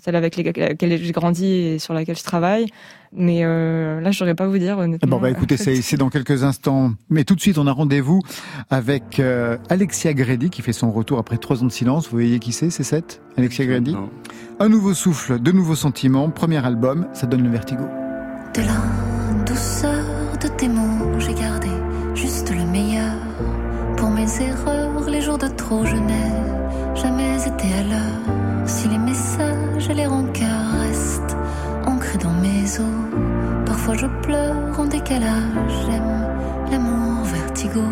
celle 0.00 0.14
avec 0.14 0.36
les- 0.36 0.44
laquelle 0.44 0.98
j'ai 1.02 1.10
grandi 1.12 1.46
et 1.46 1.78
sur 1.78 1.94
laquelle 1.94 2.16
je 2.16 2.22
travaille. 2.22 2.66
Mais 3.12 3.40
euh, 3.42 4.00
là, 4.00 4.12
je 4.12 4.18
saurais 4.18 4.36
pas 4.36 4.46
vous 4.46 4.58
dire 4.58 4.76
Eh 4.78 4.82
honnêtement. 4.82 5.16
Bon, 5.16 5.20
bah 5.22 5.30
écoutez, 5.30 5.56
c'est 5.56 5.96
dans 5.96 6.10
quelques 6.10 6.44
instants. 6.44 6.92
Mais 7.08 7.24
tout 7.24 7.34
de 7.34 7.40
suite, 7.40 7.58
on 7.58 7.66
a 7.66 7.72
rendez-vous 7.72 8.20
avec 8.68 9.18
euh, 9.18 9.56
Alexia 9.68 10.12
Grady 10.14 10.48
qui 10.50 10.62
fait 10.62 10.72
son 10.74 10.92
retour 10.92 11.18
après 11.18 11.38
trois 11.38 11.62
ans 11.62 11.66
de 11.66 11.72
silence. 11.72 12.04
Vous 12.04 12.12
voyez 12.18 12.38
qui 12.38 12.52
c'est, 12.52 12.70
c'est 12.70 12.84
cette 12.84 13.20
Alexia 13.36 13.64
Grady? 13.66 13.94
Non. 13.94 14.10
Un 14.60 14.68
nouveau 14.68 14.94
souffle, 14.94 15.40
de 15.40 15.50
nouveaux 15.50 15.74
sentiments. 15.74 16.28
Premier 16.30 16.64
album, 16.64 17.08
ça 17.14 17.26
donne 17.26 17.42
le 17.42 17.50
vertigo. 17.50 17.82
De 18.54 18.60
la 18.60 19.44
douceur 19.44 20.04
de 20.40 20.46
tes 20.48 20.68
mots, 20.68 21.18
j'ai 21.18 21.34
gardé 21.34 21.68
juste 22.14 22.50
le 22.50 22.64
meilleur. 22.70 23.14
Pour 23.96 24.10
mes 24.10 24.22
erreurs, 24.40 24.79
de 25.38 25.48
trop, 25.48 25.84
je 25.84 25.96
n'ai 25.96 26.94
jamais 26.94 27.36
été 27.46 27.72
à 27.74 27.82
l'heure. 27.82 28.66
Si 28.66 28.88
les 28.88 28.98
messages 28.98 29.88
et 29.88 29.94
les 29.94 30.06
rancœurs 30.06 30.80
restent 30.80 31.36
ancrés 31.86 32.18
dans 32.18 32.32
mes 32.32 32.64
os, 32.80 33.64
parfois 33.66 33.94
je 33.94 34.06
pleure 34.22 34.78
en 34.78 34.86
décalage. 34.86 35.72
J'aime 35.86 36.26
l'amour 36.70 37.24
vertigo. 37.24 37.82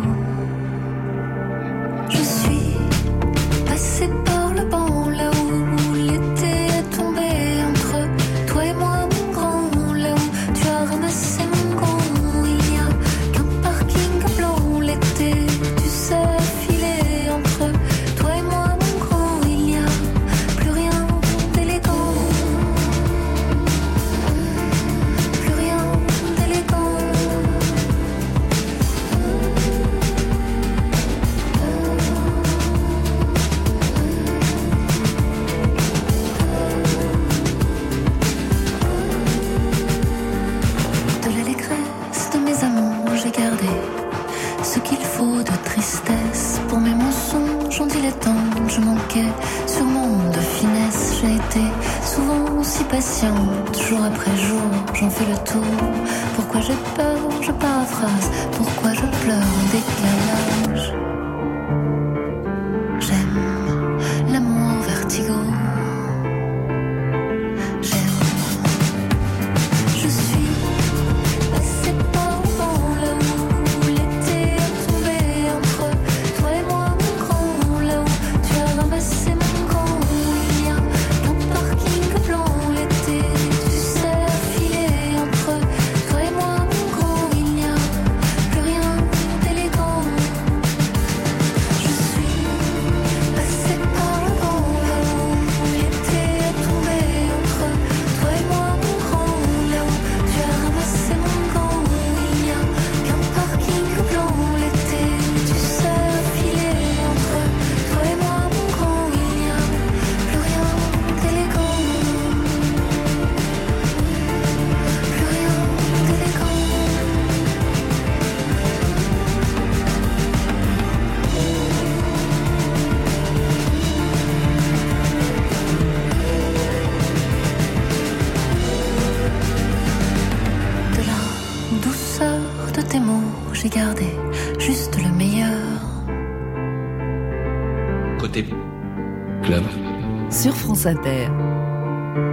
Inter. 140.89 141.29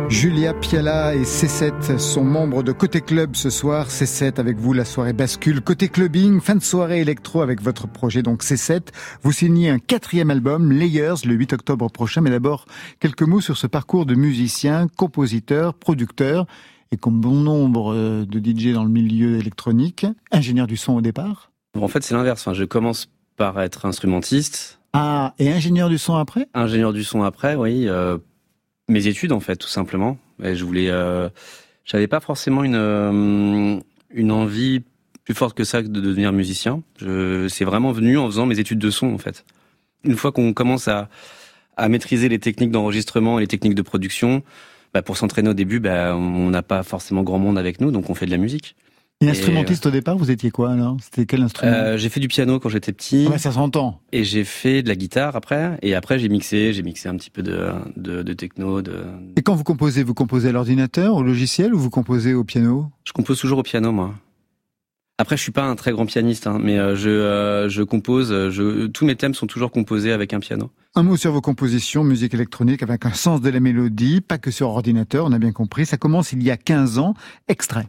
Julia 0.08 0.54
Piala 0.54 1.14
et 1.14 1.24
C7 1.24 1.98
sont 1.98 2.24
membres 2.24 2.64
de 2.64 2.72
Côté 2.72 3.02
Club 3.02 3.36
ce 3.36 3.50
soir. 3.50 3.90
C7 3.90 4.40
avec 4.40 4.56
vous, 4.58 4.72
la 4.72 4.86
soirée 4.86 5.12
bascule. 5.12 5.60
Côté 5.60 5.90
clubbing, 5.90 6.40
fin 6.40 6.56
de 6.56 6.64
soirée 6.64 7.02
électro 7.02 7.42
avec 7.42 7.62
votre 7.62 7.86
projet 7.90 8.22
donc 8.22 8.44
C7. 8.44 8.82
Vous 9.24 9.34
signez 9.34 9.70
un 9.70 9.80
quatrième 9.80 10.32
album, 10.32 10.72
Layers, 10.72 11.26
le 11.26 11.34
8 11.34 11.52
octobre 11.52 11.90
prochain. 11.92 12.22
Mais 12.22 12.30
d'abord, 12.30 12.66
quelques 13.02 13.24
mots 13.24 13.42
sur 13.42 13.58
ce 13.58 13.68
parcours 13.68 14.06
de 14.06 14.16
musicien, 14.16 14.88
compositeur, 14.96 15.74
producteur 15.74 16.46
et 16.94 16.98
comme 16.98 17.20
bon 17.20 17.42
nombre 17.42 17.94
euh, 17.94 18.26
de 18.26 18.40
DJ 18.40 18.74
dans 18.74 18.86
le 18.86 18.90
milieu 18.90 19.38
électronique, 19.38 20.06
ingénieur 20.32 20.68
du 20.68 20.78
son 20.78 20.94
au 20.94 21.02
départ. 21.02 21.52
En 21.78 21.90
fait, 21.90 22.04
c'est 22.04 22.14
l'inverse. 22.14 22.40
Enfin, 22.42 22.54
je 22.54 22.64
commence 22.64 23.10
par 23.36 23.60
être 23.60 23.86
instrumentiste, 23.86 24.80
Ah, 24.94 25.34
et 25.40 25.52
ingénieur 25.52 25.90
du 25.90 25.98
son 25.98 26.16
après? 26.16 26.48
Ingénieur 26.54 26.94
du 26.94 27.04
son 27.04 27.22
après, 27.24 27.56
oui. 27.56 27.90
euh, 27.90 28.18
mes 28.88 29.08
études, 29.08 29.32
en 29.32 29.40
fait, 29.40 29.56
tout 29.56 29.68
simplement. 29.68 30.18
Je 30.40 30.64
voulais. 30.64 30.90
Euh, 30.90 31.30
J'avais 31.86 32.08
pas 32.08 32.20
forcément 32.20 32.64
une 32.64 32.76
euh, 32.76 33.80
une 34.12 34.32
envie 34.32 34.84
plus 35.24 35.34
forte 35.34 35.58
que 35.58 35.64
ça 35.64 35.82
de 35.82 36.00
devenir 36.02 36.32
musicien. 36.32 36.84
C'est 37.00 37.66
vraiment 37.66 37.92
venu 37.92 38.18
en 38.18 38.28
faisant 38.28 38.46
mes 38.46 38.60
études 38.60 38.80
de 38.80 38.92
son, 38.92 39.14
en 39.14 39.18
fait. 39.18 39.46
Une 40.04 40.16
fois 40.16 40.32
qu'on 40.32 40.54
commence 40.54 40.88
à 40.88 41.10
à 41.78 41.90
maîtriser 41.90 42.30
les 42.30 42.40
techniques 42.40 42.72
d'enregistrement 42.72 43.38
et 43.38 43.42
les 43.42 43.48
techniques 43.48 43.76
de 43.76 43.82
production, 43.82 44.44
bah, 44.94 45.02
pour 45.02 45.18
s'entraîner 45.18 45.50
au 45.50 45.54
début, 45.54 45.80
bah, 45.80 46.16
on 46.16 46.50
n'a 46.50 46.64
pas 46.64 46.84
forcément 46.84 47.24
grand 47.24 47.40
monde 47.40 47.58
avec 47.58 47.82
nous, 47.82 47.92
donc 47.92 48.10
on 48.10 48.16
fait 48.16 48.26
de 48.26 48.32
la 48.32 48.38
musique. 48.38 48.76
Et 49.22 49.30
instrumentiste 49.30 49.86
au 49.86 49.92
départ, 49.92 50.18
vous 50.18 50.30
étiez 50.30 50.52
quoi 50.52 50.72
alors? 50.72 50.98
C'était 51.02 51.26
quel 51.26 51.42
instrument? 51.42 51.72
Euh, 51.74 51.98
j'ai 51.98 52.10
fait 52.10 52.20
du 52.20 52.28
piano 52.28 52.60
quand 52.60 52.68
j'étais 52.70 52.92
petit, 52.92 53.26
Ah 53.28 53.32
ouais, 53.32 53.38
Ça 53.38 53.52
s'entend. 53.54 54.02
et 54.12 54.24
j'ai 54.26 54.44
fait 54.44 54.84
de 54.84 54.90
la 54.90 54.96
guitare 54.96 55.36
après, 55.38 55.80
et 55.82 55.96
après 55.96 56.20
j'ai 56.20 56.28
mixé, 56.28 56.74
j'ai 56.74 56.84
mixé 56.84 57.08
un 57.08 57.16
petit 57.16 57.30
peu 57.30 57.42
de, 57.42 57.70
de, 57.96 58.24
de 58.24 58.34
techno, 58.34 58.82
de... 58.82 59.04
Et 59.38 59.42
quand 59.42 59.56
vous 59.56 59.64
composez, 59.64 60.04
vous 60.04 60.14
composez 60.14 60.50
à 60.50 60.52
l'ordinateur, 60.52 61.16
au 61.16 61.24
logiciel 61.24 61.74
ou 61.74 61.80
vous 61.80 61.90
composez 61.90 62.34
au 62.34 62.44
piano? 62.44 62.92
Je 63.06 63.14
compose 63.14 63.40
toujours 63.40 63.60
au 63.60 63.64
piano, 63.64 63.94
moi. 63.94 64.14
Après, 65.18 65.38
je 65.38 65.44
suis 65.44 65.54
pas 65.54 65.64
un 65.64 65.78
très 65.78 65.94
grand 65.94 66.06
pianiste, 66.06 66.46
hein, 66.46 66.60
mais 66.62 66.78
euh, 66.78 66.98
je, 66.98 67.10
euh, 67.10 67.70
je 67.70 67.84
compose. 67.84 68.34
euh, 68.34 68.50
Je, 68.52 68.88
tous 68.88 69.06
mes 69.06 69.16
thèmes 69.16 69.34
sont 69.34 69.48
toujours 69.48 69.72
composés 69.72 70.12
avec 70.12 70.34
un 70.34 70.42
piano. 70.42 70.72
Un 70.94 71.04
mot 71.04 71.16
sur 71.16 71.32
vos 71.32 71.40
compositions, 71.40 72.04
musique 72.04 72.34
électronique 72.34 72.84
avec 72.84 73.06
un 73.06 73.14
sens 73.14 73.40
de 73.40 73.50
la 73.50 73.62
mélodie, 73.62 74.20
pas 74.20 74.38
que 74.38 74.52
sur 74.52 74.68
ordinateur, 74.68 75.24
on 75.26 75.32
a 75.32 75.40
bien 75.40 75.54
compris. 75.54 75.86
Ça 75.86 75.96
commence 75.96 76.34
il 76.34 76.44
y 76.44 76.52
a 76.52 76.58
15 76.58 76.98
ans. 77.00 77.14
Extrait. 77.48 77.88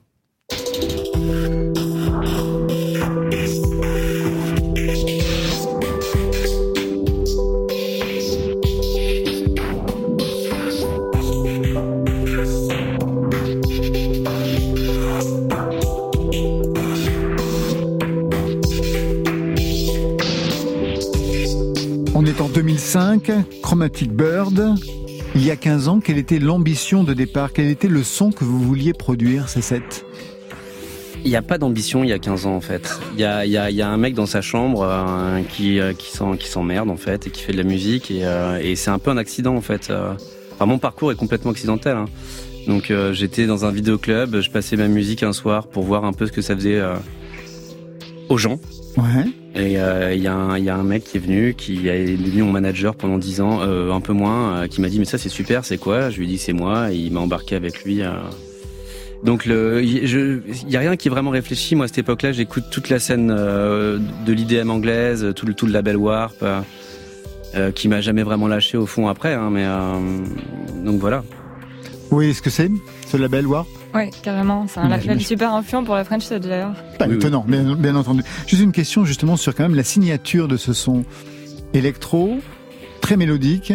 On 22.19 22.25
est 22.25 22.41
en 22.41 22.49
2005, 22.49 23.31
Chromatic 23.63 24.11
Bird. 24.11 24.75
Il 25.35 25.45
y 25.45 25.51
a 25.51 25.57
15 25.57 25.89
ans, 25.89 26.01
quelle 26.01 26.17
était 26.17 26.39
l'ambition 26.39 27.05
de 27.05 27.13
départ? 27.13 27.53
Quel 27.53 27.67
était 27.67 27.89
le 27.89 28.03
son 28.03 28.33
que 28.33 28.43
vous 28.45 28.59
vouliez 28.59 28.95
produire, 28.95 29.51
c'est 29.51 29.61
cette 29.61 30.06
Il 31.25 31.31
n'y 31.31 31.37
a 31.37 31.43
pas 31.43 31.59
d'ambition 31.59 32.05
il 32.05 32.11
y 32.11 32.13
a 32.13 32.19
15 32.21 32.47
ans 32.47 32.55
en 32.55 32.61
fait. 32.61 32.99
Il 33.15 33.21
y 33.21 33.25
a, 33.25 33.45
il 33.45 33.51
y 33.51 33.57
a, 33.57 33.71
il 33.71 33.77
y 33.77 33.83
a 33.83 33.89
un 33.89 33.97
mec 33.97 34.15
dans 34.15 34.27
sa 34.27 34.41
chambre 34.43 34.83
euh, 34.89 35.41
qui, 35.49 35.81
euh, 35.81 35.93
qui 35.93 36.47
s'emmerde 36.49 36.89
en 36.89 36.97
fait 36.97 37.27
et 37.27 37.31
qui 37.31 37.43
fait 37.43 37.53
de 37.53 37.57
la 37.59 37.65
musique 37.65 38.11
et, 38.13 38.25
euh, 38.25 38.61
et 38.63 38.77
c'est 38.77 38.91
un 38.91 38.99
peu 39.01 39.11
un 39.11 39.17
accident 39.17 39.57
en 39.57 39.61
fait. 39.61 39.93
Enfin, 40.55 40.67
mon 40.67 40.79
parcours 40.79 41.11
est 41.11 41.17
complètement 41.17 41.51
accidentel. 41.51 41.97
hein. 41.97 42.07
Donc 42.69 42.93
j'étais 43.13 43.47
dans 43.47 43.65
un 43.65 43.71
vidéoclub, 43.71 44.41
je 44.41 44.51
passais 44.51 44.77
ma 44.77 44.89
musique 44.89 45.23
un 45.23 45.33
soir 45.33 45.67
pour 45.69 45.85
voir 45.85 46.05
un 46.05 46.13
peu 46.13 46.27
ce 46.27 46.33
que 46.33 46.43
ça 46.43 46.55
faisait 46.57 46.81
aux 48.29 48.39
gens. 48.39 48.59
Ouais. 48.97 49.25
Et 49.55 49.79
euh, 49.79 50.15
il 50.15 50.23
y, 50.23 50.27
a 50.27 50.35
un- 50.35 50.59
il 50.59 50.65
y 50.65 50.69
a 50.71 50.77
un 50.77 50.83
mec 50.83 51.05
qui 51.05 51.17
est 51.17 51.21
venu, 51.21 51.55
qui 51.55 51.87
est 51.89 52.17
devenu 52.17 52.43
mon 52.43 52.53
manager 52.53 52.95
pendant 52.95 53.19
10 53.19 53.41
ans, 53.41 53.61
euh, 53.63 53.93
un 53.93 54.01
peu 54.01 54.13
moins, 54.13 54.57
euh, 54.63 54.67
qui 54.69 54.81
m'a 54.81 54.89
dit 54.89 54.99
mais 54.99 55.05
ça 55.05 55.17
c'est 55.19 55.29
super, 55.29 55.65
c'est 55.65 55.79
quoi? 55.79 56.11
Je 56.11 56.19
lui 56.19 56.25
ai 56.25 56.29
dit 56.29 56.39
c'est 56.39 56.53
moi, 56.53 56.93
et 56.93 56.97
il 56.97 57.13
m'a 57.13 57.21
embarqué 57.21 57.55
avec 57.57 57.85
lui. 57.85 58.03
Donc 59.25 59.47
le, 59.47 59.83
il 59.83 60.07
je- 60.07 60.41
il 60.63 60.71
y 60.71 60.77
a 60.77 60.81
rien 60.81 60.97
qui 60.97 61.09
est 61.09 61.11
vraiment 61.11 61.31
réfléchi. 61.31 61.75
Moi 61.75 61.85
à 61.85 61.89
cette 61.89 61.99
époque-là, 61.99 62.33
j'écoute 62.33 62.65
toute 62.71 62.89
la 62.91 62.99
scène 62.99 63.35
euh, 63.37 63.99
de 64.27 64.33
l'IDM 64.33 64.71
anglaise, 64.71 65.33
tout 65.35 65.47
le 65.47 65.55
tout 65.55 65.67
le 65.67 65.73
label 65.73 65.97
Warp, 65.97 66.35
euh, 66.43 66.61
euh, 67.55 67.71
qui 67.73 67.89
m'a 67.89 68.01
jamais 68.01 68.23
vraiment 68.23 68.47
lâché 68.49 68.77
au 68.77 68.87
fond 68.87 69.09
après. 69.09 69.35
Hein, 69.35 69.49
mais 69.51 69.65
euh, 69.65 69.99
donc 70.85 71.01
voilà. 71.01 71.25
Oui, 72.13 72.35
ce 72.35 72.43
que 72.43 72.51
c'est 72.51 72.71
Ce 73.09 73.17
label 73.17 73.47
Warp? 73.47 73.67
Ouais, 73.95 74.11
carrément. 74.23 74.67
C'est 74.69 74.79
un 74.81 74.85
Ouais, 74.91 74.99
label 74.99 75.21
super 75.23 75.53
influent 75.55 75.83
pour 75.83 75.95
la 75.97 76.05
French 76.05 76.29
Touch 76.29 76.41
d'ailleurs. 76.43 76.75
Pas 76.99 77.07
Oui, 77.09 77.15
étonnant, 77.17 77.45
bien, 77.49 77.75
bien 77.75 77.97
entendu. 77.97 78.23
Juste 78.47 78.63
une 78.63 78.73
question 78.73 79.05
justement 79.05 79.37
sur 79.37 79.55
quand 79.55 79.63
même 79.65 79.75
la 79.75 79.83
signature 79.85 80.47
de 80.47 80.57
ce 80.59 80.73
son 80.73 81.05
électro, 81.73 82.37
très 83.01 83.17
mélodique, 83.17 83.73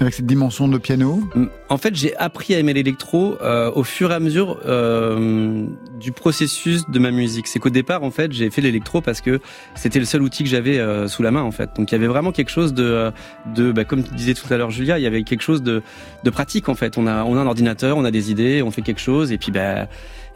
avec 0.00 0.14
cette 0.14 0.26
dimension 0.26 0.68
de 0.68 0.78
piano. 0.78 1.22
En 1.68 1.78
fait, 1.78 1.94
j'ai 1.94 2.16
appris 2.16 2.54
à 2.54 2.58
aimer 2.58 2.72
l'électro 2.72 3.36
euh, 3.40 3.70
au 3.74 3.84
fur 3.84 4.10
et 4.10 4.14
à 4.14 4.20
mesure 4.20 4.58
euh, 4.66 5.66
du 6.00 6.12
processus 6.12 6.88
de 6.88 6.98
ma 6.98 7.10
musique. 7.10 7.46
C'est 7.46 7.58
qu'au 7.58 7.70
départ, 7.70 8.02
en 8.02 8.10
fait, 8.10 8.32
j'ai 8.32 8.50
fait 8.50 8.60
l'électro 8.60 9.00
parce 9.00 9.20
que 9.20 9.40
c'était 9.74 9.98
le 9.98 10.04
seul 10.04 10.22
outil 10.22 10.42
que 10.44 10.50
j'avais 10.50 10.78
euh, 10.78 11.08
sous 11.08 11.22
la 11.22 11.30
main, 11.30 11.42
en 11.42 11.52
fait. 11.52 11.70
Donc, 11.76 11.90
il 11.90 11.94
y 11.94 11.96
avait 11.96 12.06
vraiment 12.06 12.32
quelque 12.32 12.50
chose 12.50 12.74
de, 12.74 12.84
euh, 12.84 13.10
de, 13.54 13.72
bah, 13.72 13.84
comme 13.84 14.02
disait 14.02 14.34
tout 14.34 14.52
à 14.52 14.56
l'heure 14.56 14.70
Julia, 14.70 14.98
il 14.98 15.02
y 15.02 15.06
avait 15.06 15.22
quelque 15.22 15.42
chose 15.42 15.62
de, 15.62 15.82
de 16.22 16.30
pratique, 16.30 16.68
en 16.68 16.74
fait. 16.74 16.98
On 16.98 17.06
a, 17.06 17.24
on 17.24 17.36
a 17.36 17.40
un 17.40 17.46
ordinateur, 17.46 17.96
on 17.96 18.04
a 18.04 18.10
des 18.10 18.30
idées, 18.30 18.62
on 18.62 18.70
fait 18.70 18.82
quelque 18.82 19.00
chose, 19.00 19.32
et 19.32 19.38
puis, 19.38 19.52
bah, 19.52 19.86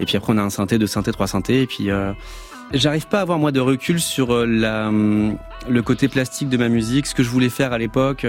et 0.00 0.06
puis 0.06 0.16
après, 0.16 0.32
on 0.32 0.38
a 0.38 0.42
un 0.42 0.50
synthé, 0.50 0.78
deux 0.78 0.86
synthés, 0.86 1.12
trois 1.12 1.26
synthés, 1.26 1.62
et 1.62 1.66
puis. 1.66 1.90
Euh, 1.90 2.12
J'arrive 2.74 3.06
pas 3.06 3.20
à 3.20 3.22
avoir 3.22 3.38
moi 3.38 3.50
de 3.50 3.60
recul 3.60 3.98
sur 3.98 4.30
euh, 4.30 4.44
la, 4.44 4.88
hum, 4.88 5.38
le 5.70 5.80
côté 5.80 6.06
plastique 6.06 6.50
de 6.50 6.58
ma 6.58 6.68
musique, 6.68 7.06
ce 7.06 7.14
que 7.14 7.22
je 7.22 7.30
voulais 7.30 7.48
faire 7.48 7.72
à 7.72 7.78
l'époque. 7.78 8.26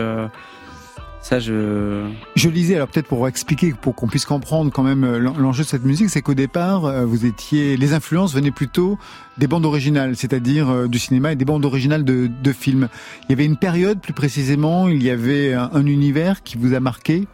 Ça, 1.29 1.39
je. 1.39 2.07
Je 2.35 2.49
lisais, 2.49 2.75
alors 2.75 2.87
peut-être 2.87 3.07
pour 3.07 3.27
expliquer, 3.27 3.73
pour 3.79 3.93
qu'on 3.93 4.07
puisse 4.07 4.25
comprendre 4.25 4.71
quand 4.71 4.81
même 4.83 5.03
euh, 5.03 5.19
l'en- 5.19 5.37
l'enjeu 5.37 5.63
de 5.63 5.69
cette 5.69 5.85
musique, 5.85 6.09
c'est 6.09 6.21
qu'au 6.21 6.33
départ, 6.33 6.85
euh, 6.85 7.05
vous 7.05 7.25
étiez, 7.25 7.77
les 7.77 7.93
influences 7.93 8.33
venaient 8.33 8.49
plutôt 8.51 8.97
des 9.37 9.45
bandes 9.47 9.65
originales, 9.65 10.15
c'est-à-dire 10.15 10.69
euh, 10.69 10.87
du 10.87 10.97
cinéma 10.97 11.31
et 11.31 11.35
des 11.35 11.45
bandes 11.45 11.65
originales 11.65 12.03
de, 12.03 12.27
de 12.43 12.51
films. 12.51 12.89
Il 13.23 13.31
y 13.31 13.33
avait 13.33 13.45
une 13.45 13.57
période, 13.57 13.99
plus 14.01 14.13
précisément, 14.13 14.89
il 14.89 15.03
y 15.03 15.09
avait 15.11 15.53
un, 15.53 15.69
un 15.73 15.85
univers 15.85 16.41
qui 16.43 16.57
vous 16.57 16.73
a 16.73 16.79
marqué? 16.79 17.27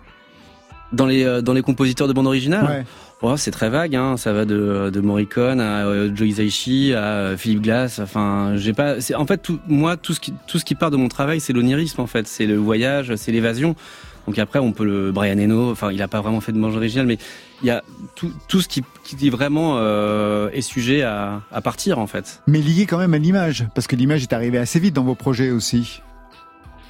Dans 0.94 1.06
les, 1.08 1.42
dans 1.42 1.54
les 1.54 1.62
compositeurs 1.64 2.08
de 2.08 2.14
bande 2.14 2.28
originale 2.28 2.66
Ouais. 2.66 2.86
Oh, 3.28 3.38
c'est 3.38 3.50
très 3.50 3.72
vague, 3.72 3.96
hein. 3.96 4.18
ça 4.18 4.34
va 4.34 4.46
de, 4.46 4.92
de 4.94 5.02
Morricone 5.02 5.60
à 5.60 5.88
euh, 5.88 6.12
Joe 6.14 6.28
Hisaishi 6.28 6.94
à 6.94 7.04
euh, 7.04 7.38
Philippe 7.38 7.64
Glass. 7.64 7.98
Enfin, 7.98 8.54
j'ai 8.56 8.72
pas. 8.72 8.98
En 9.16 9.26
fait 9.26 9.40
tout, 9.40 9.58
moi 9.68 9.98
tout 9.98 10.14
ce 10.14 10.20
qui 10.20 10.32
tout 10.46 10.60
ce 10.60 10.64
qui 10.64 10.76
part 10.76 10.92
de 10.92 10.96
mon 10.96 11.08
travail, 11.08 11.40
c'est 11.40 11.52
l'onirisme 11.52 12.02
en 12.02 12.06
fait, 12.06 12.28
c'est 12.28 12.46
le 12.46 12.56
voyage, 12.56 13.16
c'est 13.16 13.32
l'évasion. 13.32 13.76
Donc 14.28 14.38
après, 14.38 14.60
on 14.60 14.74
peut 14.74 14.86
le 14.86 15.12
Brian 15.12 15.40
Eno. 15.40 15.72
Enfin, 15.72 15.92
il 15.92 16.04
a 16.04 16.08
pas 16.08 16.22
vraiment 16.22 16.40
fait 16.40 16.52
de 16.52 16.60
manche 16.60 16.76
original, 16.76 17.08
mais 17.08 17.18
il 17.64 17.68
y 17.68 17.72
a 17.72 17.82
tout, 18.16 18.32
tout 18.48 18.62
ce 18.62 18.68
qui, 18.68 18.84
qui 19.04 19.30
vraiment 19.32 19.78
euh, 19.80 20.52
est 20.52 20.62
sujet 20.62 21.02
à, 21.02 21.42
à 21.52 21.62
partir 21.62 21.98
en 21.98 22.06
fait. 22.06 22.44
Mais 22.46 22.60
lié 22.60 22.86
quand 22.86 23.00
même 23.00 23.16
à 23.16 23.18
l'image, 23.18 23.66
parce 23.74 23.88
que 23.88 23.96
l'image 23.96 24.22
est 24.22 24.34
arrivée 24.34 24.60
assez 24.60 24.80
vite 24.80 24.94
dans 24.94 25.04
vos 25.04 25.16
projets 25.16 25.50
aussi. 25.50 26.04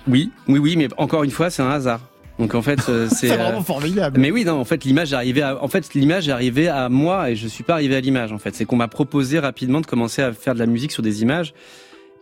Oui, 0.06 0.32
oui, 0.50 0.60
oui, 0.60 0.76
mais 0.76 0.90
encore 0.98 1.24
une 1.24 1.32
fois, 1.32 1.50
c'est 1.50 1.62
un 1.62 1.72
hasard. 1.72 2.02
Donc 2.40 2.56
en 2.56 2.62
fait, 2.62 2.90
euh, 2.90 3.08
c'est. 3.12 3.32
Euh, 3.32 3.36
vraiment 3.38 3.64
formidable. 3.64 4.20
Mais 4.20 4.32
oui, 4.32 4.46
non, 4.46 4.60
en 4.60 4.66
fait, 4.66 4.84
l'image 4.84 5.14
est 5.14 5.16
arrivée 5.16 5.42
à, 5.42 5.64
en 5.64 5.68
fait, 5.68 5.94
l'image 5.94 6.28
est 6.28 6.32
arrivée 6.32 6.68
à 6.68 6.90
moi 6.90 7.30
et 7.30 7.36
je 7.36 7.48
suis 7.48 7.64
pas 7.64 7.74
arrivé 7.74 7.96
à 7.96 8.02
l'image, 8.02 8.32
en 8.32 8.38
fait. 8.38 8.56
C'est 8.56 8.66
qu'on 8.66 8.76
m'a 8.76 8.88
proposé 8.88 9.40
rapidement 9.40 9.82
de 9.82 9.86
commencer 9.86 10.22
à 10.22 10.34
faire 10.34 10.54
de 10.54 10.60
la 10.60 10.66
musique 10.66 10.92
sur 10.92 11.04
des 11.04 11.22
images. 11.22 11.54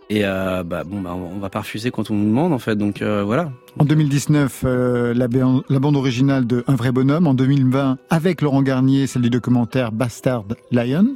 Et, 0.10 0.21
euh, 0.26 0.63
bah, 0.63 0.84
bon, 0.84 1.02
bah, 1.02 1.15
on 1.15 1.39
va 1.39 1.49
pas 1.49 1.60
refuser 1.60 1.91
quand 1.91 2.12
on 2.12 2.15
nous 2.15 2.26
demande, 2.26 2.54
en 2.54 2.60
fait. 2.60 2.76
Donc, 2.76 3.02
euh, 3.02 3.23
voilà. 3.23 3.52
En 3.80 3.86
2019, 3.86 4.62
euh, 4.65 5.13
la, 5.13 5.28
la 5.69 5.80
bande 5.80 5.95
originale 5.95 6.45
de 6.45 6.63
Un 6.67 6.76
vrai 6.76 6.91
bonhomme. 6.91 7.28
En 7.28 7.34
2020, 7.34 7.97
avec 8.10 8.41
Laurent 8.41 8.62
Garnier, 8.62 9.08
celle 9.08 9.23
du 9.23 9.30
documentaire 9.30 9.91
Bastard 9.91 10.45
Lion. 10.71 11.15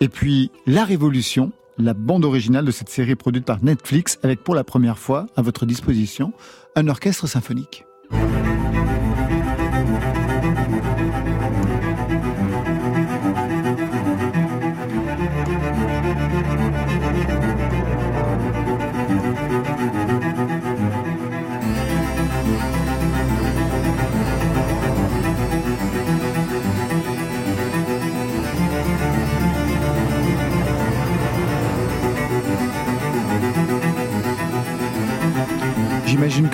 Et 0.00 0.08
puis 0.08 0.50
La 0.66 0.84
Révolution, 0.84 1.52
la 1.78 1.94
bande 1.94 2.24
originale 2.24 2.64
de 2.64 2.70
cette 2.70 2.88
série 2.88 3.16
produite 3.16 3.44
par 3.44 3.64
Netflix, 3.64 4.18
avec 4.22 4.44
pour 4.44 4.54
la 4.54 4.64
première 4.64 4.98
fois 4.98 5.26
à 5.36 5.42
votre 5.42 5.66
disposition 5.66 6.32
un 6.76 6.88
orchestre 6.88 7.26
symphonique. 7.26 7.84
J'imagine 8.10 8.45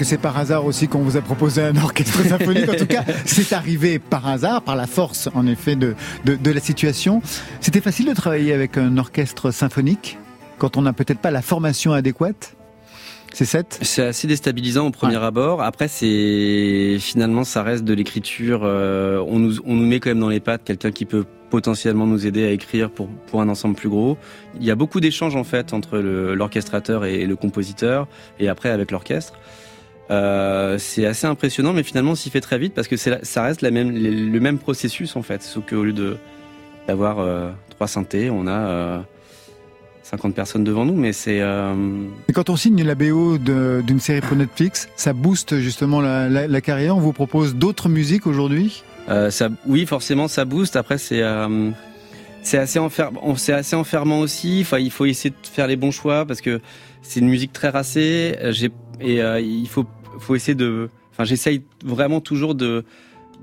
que 0.03 0.09
c'est 0.09 0.19
par 0.19 0.37
hasard 0.37 0.65
aussi 0.65 0.89
qu'on 0.89 0.99
vous 0.99 1.17
a 1.17 1.21
proposé 1.21 1.63
un 1.63 1.77
orchestre 1.77 2.25
symphonique. 2.29 2.69
En 2.69 2.75
tout 2.75 2.87
cas, 2.87 3.05
c'est 3.25 3.53
arrivé 3.53 4.01
par 4.01 4.27
hasard, 4.27 4.63
par 4.63 4.75
la 4.75 4.89
force, 4.89 5.29
en 5.33 5.47
effet, 5.47 5.77
de, 5.77 5.95
de, 6.25 6.35
de 6.35 6.51
la 6.51 6.59
situation. 6.59 7.23
C'était 7.61 7.81
facile 7.81 8.07
de 8.07 8.13
travailler 8.13 8.53
avec 8.53 8.79
un 8.79 8.99
orchestre 8.99 9.53
symphonique 9.53 10.19
quand 10.59 10.77
on 10.77 10.83
n'a 10.83 10.93
peut-être 10.93 11.21
pas 11.21 11.31
la 11.31 11.41
formation 11.41 11.93
adéquate? 11.93 12.57
C'est 13.33 13.45
7 13.45 13.79
C'est 13.83 14.03
assez 14.03 14.27
déstabilisant 14.27 14.89
au 14.89 14.91
premier 14.91 15.17
abord. 15.17 15.63
Après, 15.63 15.87
c'est 15.87 16.97
finalement, 16.99 17.45
ça 17.45 17.63
reste 17.63 17.85
de 17.85 17.95
l'écriture. 17.95 18.63
euh, 18.65 19.25
on 19.29 19.39
nous, 19.39 19.61
on 19.65 19.75
nous 19.75 19.87
met 19.87 20.01
quand 20.01 20.11
même 20.11 20.19
dans 20.19 20.29
les 20.29 20.41
pattes 20.41 20.65
quelqu'un 20.65 20.91
qui 20.91 21.05
peut 21.05 21.25
potentiellement 21.49 22.09
nous 22.09 22.27
aider 22.27 22.45
à 22.45 22.51
écrire 22.51 22.91
pour 22.91 23.09
pour 23.29 23.41
un 23.41 23.49
ensemble 23.49 23.77
plus 23.77 23.89
gros. 23.89 24.19
Il 24.59 24.65
y 24.65 24.71
a 24.71 24.75
beaucoup 24.75 25.01
d'échanges 25.01 25.37
en 25.37 25.45
fait 25.45 25.73
entre 25.73 25.99
l'orchestrateur 25.99 27.05
et 27.05 27.25
le 27.25 27.37
compositeur, 27.37 28.09
et 28.41 28.49
après 28.49 28.71
avec 28.71 28.91
l'orchestre. 28.91 29.35
Euh, 30.13 30.77
c'est 30.79 31.07
assez 31.07 31.27
impressionnant, 31.27 31.73
mais 31.73 31.83
finalement, 31.83 32.13
on 32.13 32.15
s'y 32.15 32.29
fait 32.31 32.41
très 32.43 32.59
vite 32.59 32.75
parce 32.75 32.87
que 32.89 32.97
la- 33.09 33.25
ça 33.25 33.43
reste 33.43 33.63
la 33.63 33.71
même, 33.71 33.91
le 33.91 34.11
le 34.11 34.41
même 34.41 34.59
processus 34.59 35.17
en 35.17 35.23
fait. 35.23 35.43
Sauf 35.43 35.65
qu'au 35.69 35.85
lieu 35.85 35.93
de 35.93 36.17
d'avoir 36.87 37.19
euh, 37.21 37.51
trois 37.71 37.87
synthés, 37.89 38.29
on 38.29 38.47
a 38.47 38.51
euh, 38.53 38.99
50 40.03 40.35
personnes 40.35 40.65
devant 40.65 40.85
nous, 40.85 40.95
mais 40.95 41.13
c'est 41.13 41.41
euh, 41.41 41.75
Et 42.29 42.33
quand 42.33 42.51
on 42.51 42.57
signe 42.57 42.83
la 42.85 42.95
BO 42.95 43.39
d'une 43.39 44.01
série 44.01 44.21
pour 44.21 44.37
Netflix, 44.37 44.89
ça 44.97 45.13
booste 45.15 45.59
justement 45.61 46.01
la, 46.01 46.29
la- 46.29 46.47
la 46.47 46.61
carrière? 46.61 46.97
On 46.97 47.01
vous 47.01 47.13
propose 47.15 47.55
d'autres 47.55 47.89
musiques 47.89 48.27
aujourd'hui? 48.27 48.83
Euh, 49.09 49.31
ça, 49.31 49.49
oui, 49.67 49.87
forcément, 49.87 50.29
ça 50.29 50.45
booste. 50.45 50.77
Après, 50.77 50.99
c'est 50.99 51.23
c'est 52.43 52.59
assez 52.59 52.79
enfermant. 52.81 53.35
C'est 53.37 53.53
assez 53.53 53.77
enfermant 53.77 54.19
aussi. 54.21 54.59
Enfin, 54.63 54.79
il 54.79 54.91
faut 54.91 55.07
essayer 55.07 55.31
de 55.31 55.47
faire 55.47 55.69
les 55.69 55.77
bons 55.77 55.93
choix 55.93 56.27
parce 56.27 56.41
que 56.41 56.61
c'est 57.03 57.21
une 57.21 57.29
musique 57.29 57.53
très 57.53 57.69
racée. 57.71 58.37
J'ai 58.51 58.71
et 59.01 59.23
euh, 59.23 59.41
il 59.41 59.69
faut 59.69 59.87
faut 60.19 60.35
essayer 60.35 60.55
de. 60.55 60.89
Enfin, 61.13 61.25
j'essaye 61.25 61.63
vraiment 61.85 62.21
toujours 62.21 62.55
de 62.55 62.85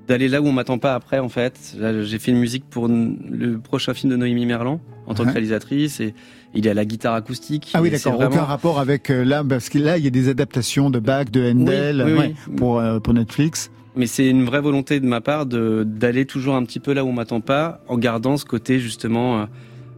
d'aller 0.08 0.28
là 0.28 0.42
où 0.42 0.48
on 0.48 0.52
m'attend 0.52 0.80
pas 0.80 0.96
après 0.96 1.20
en 1.20 1.30
fait. 1.30 1.76
J'ai 2.04 2.18
fait 2.20 2.32
une 2.32 2.40
musique 2.40 2.64
pour 2.70 2.88
le 2.88 3.58
prochain 3.60 3.94
film 3.94 4.12
de 4.12 4.18
Noémie 4.18 4.46
Merlan 4.48 4.82
en 5.06 5.14
tant 5.14 5.24
que 5.26 5.30
réalisatrice 5.32 6.00
et 6.00 6.16
il 6.56 6.66
est 6.66 6.72
à 6.72 6.74
la 6.74 6.86
guitare 6.86 7.14
acoustique. 7.14 7.70
Ah 7.76 7.82
oui, 7.82 7.92
d'accord. 7.92 8.14
vraiment- 8.16 8.32
Aucun 8.32 8.44
rapport 8.44 8.80
avec 8.80 9.12
euh, 9.12 9.24
là, 9.24 9.44
parce 9.48 9.70
que 9.70 9.78
là, 9.78 10.00
il 10.00 10.04
y 10.04 10.08
a 10.08 10.12
des 10.12 10.28
adaptations 10.30 10.90
de 10.90 10.98
Bach, 10.98 11.26
de 11.32 11.52
Handel, 11.52 12.02
Oui, 12.04 12.12
oui, 12.14 12.18
ouais, 12.18 12.34
oui. 12.48 12.56
pour 12.56 12.80
euh, 12.80 13.00
pour 13.00 13.14
Netflix. 13.14 13.70
Mais 13.96 14.08
c'est 14.08 14.28
une 14.30 14.46
vraie 14.46 14.62
volonté 14.62 15.00
de 15.00 15.06
ma 15.06 15.22
part 15.22 15.46
de 15.46 15.84
d'aller 15.86 16.26
toujours 16.26 16.56
un 16.56 16.64
petit 16.64 16.80
peu 16.80 16.94
là 16.94 17.04
où 17.06 17.10
on 17.10 17.14
m'attend 17.14 17.42
pas, 17.42 17.82
en 17.88 17.98
gardant 17.98 18.38
ce 18.38 18.46
côté 18.46 18.80
justement, 18.80 19.42
euh, 19.42 19.46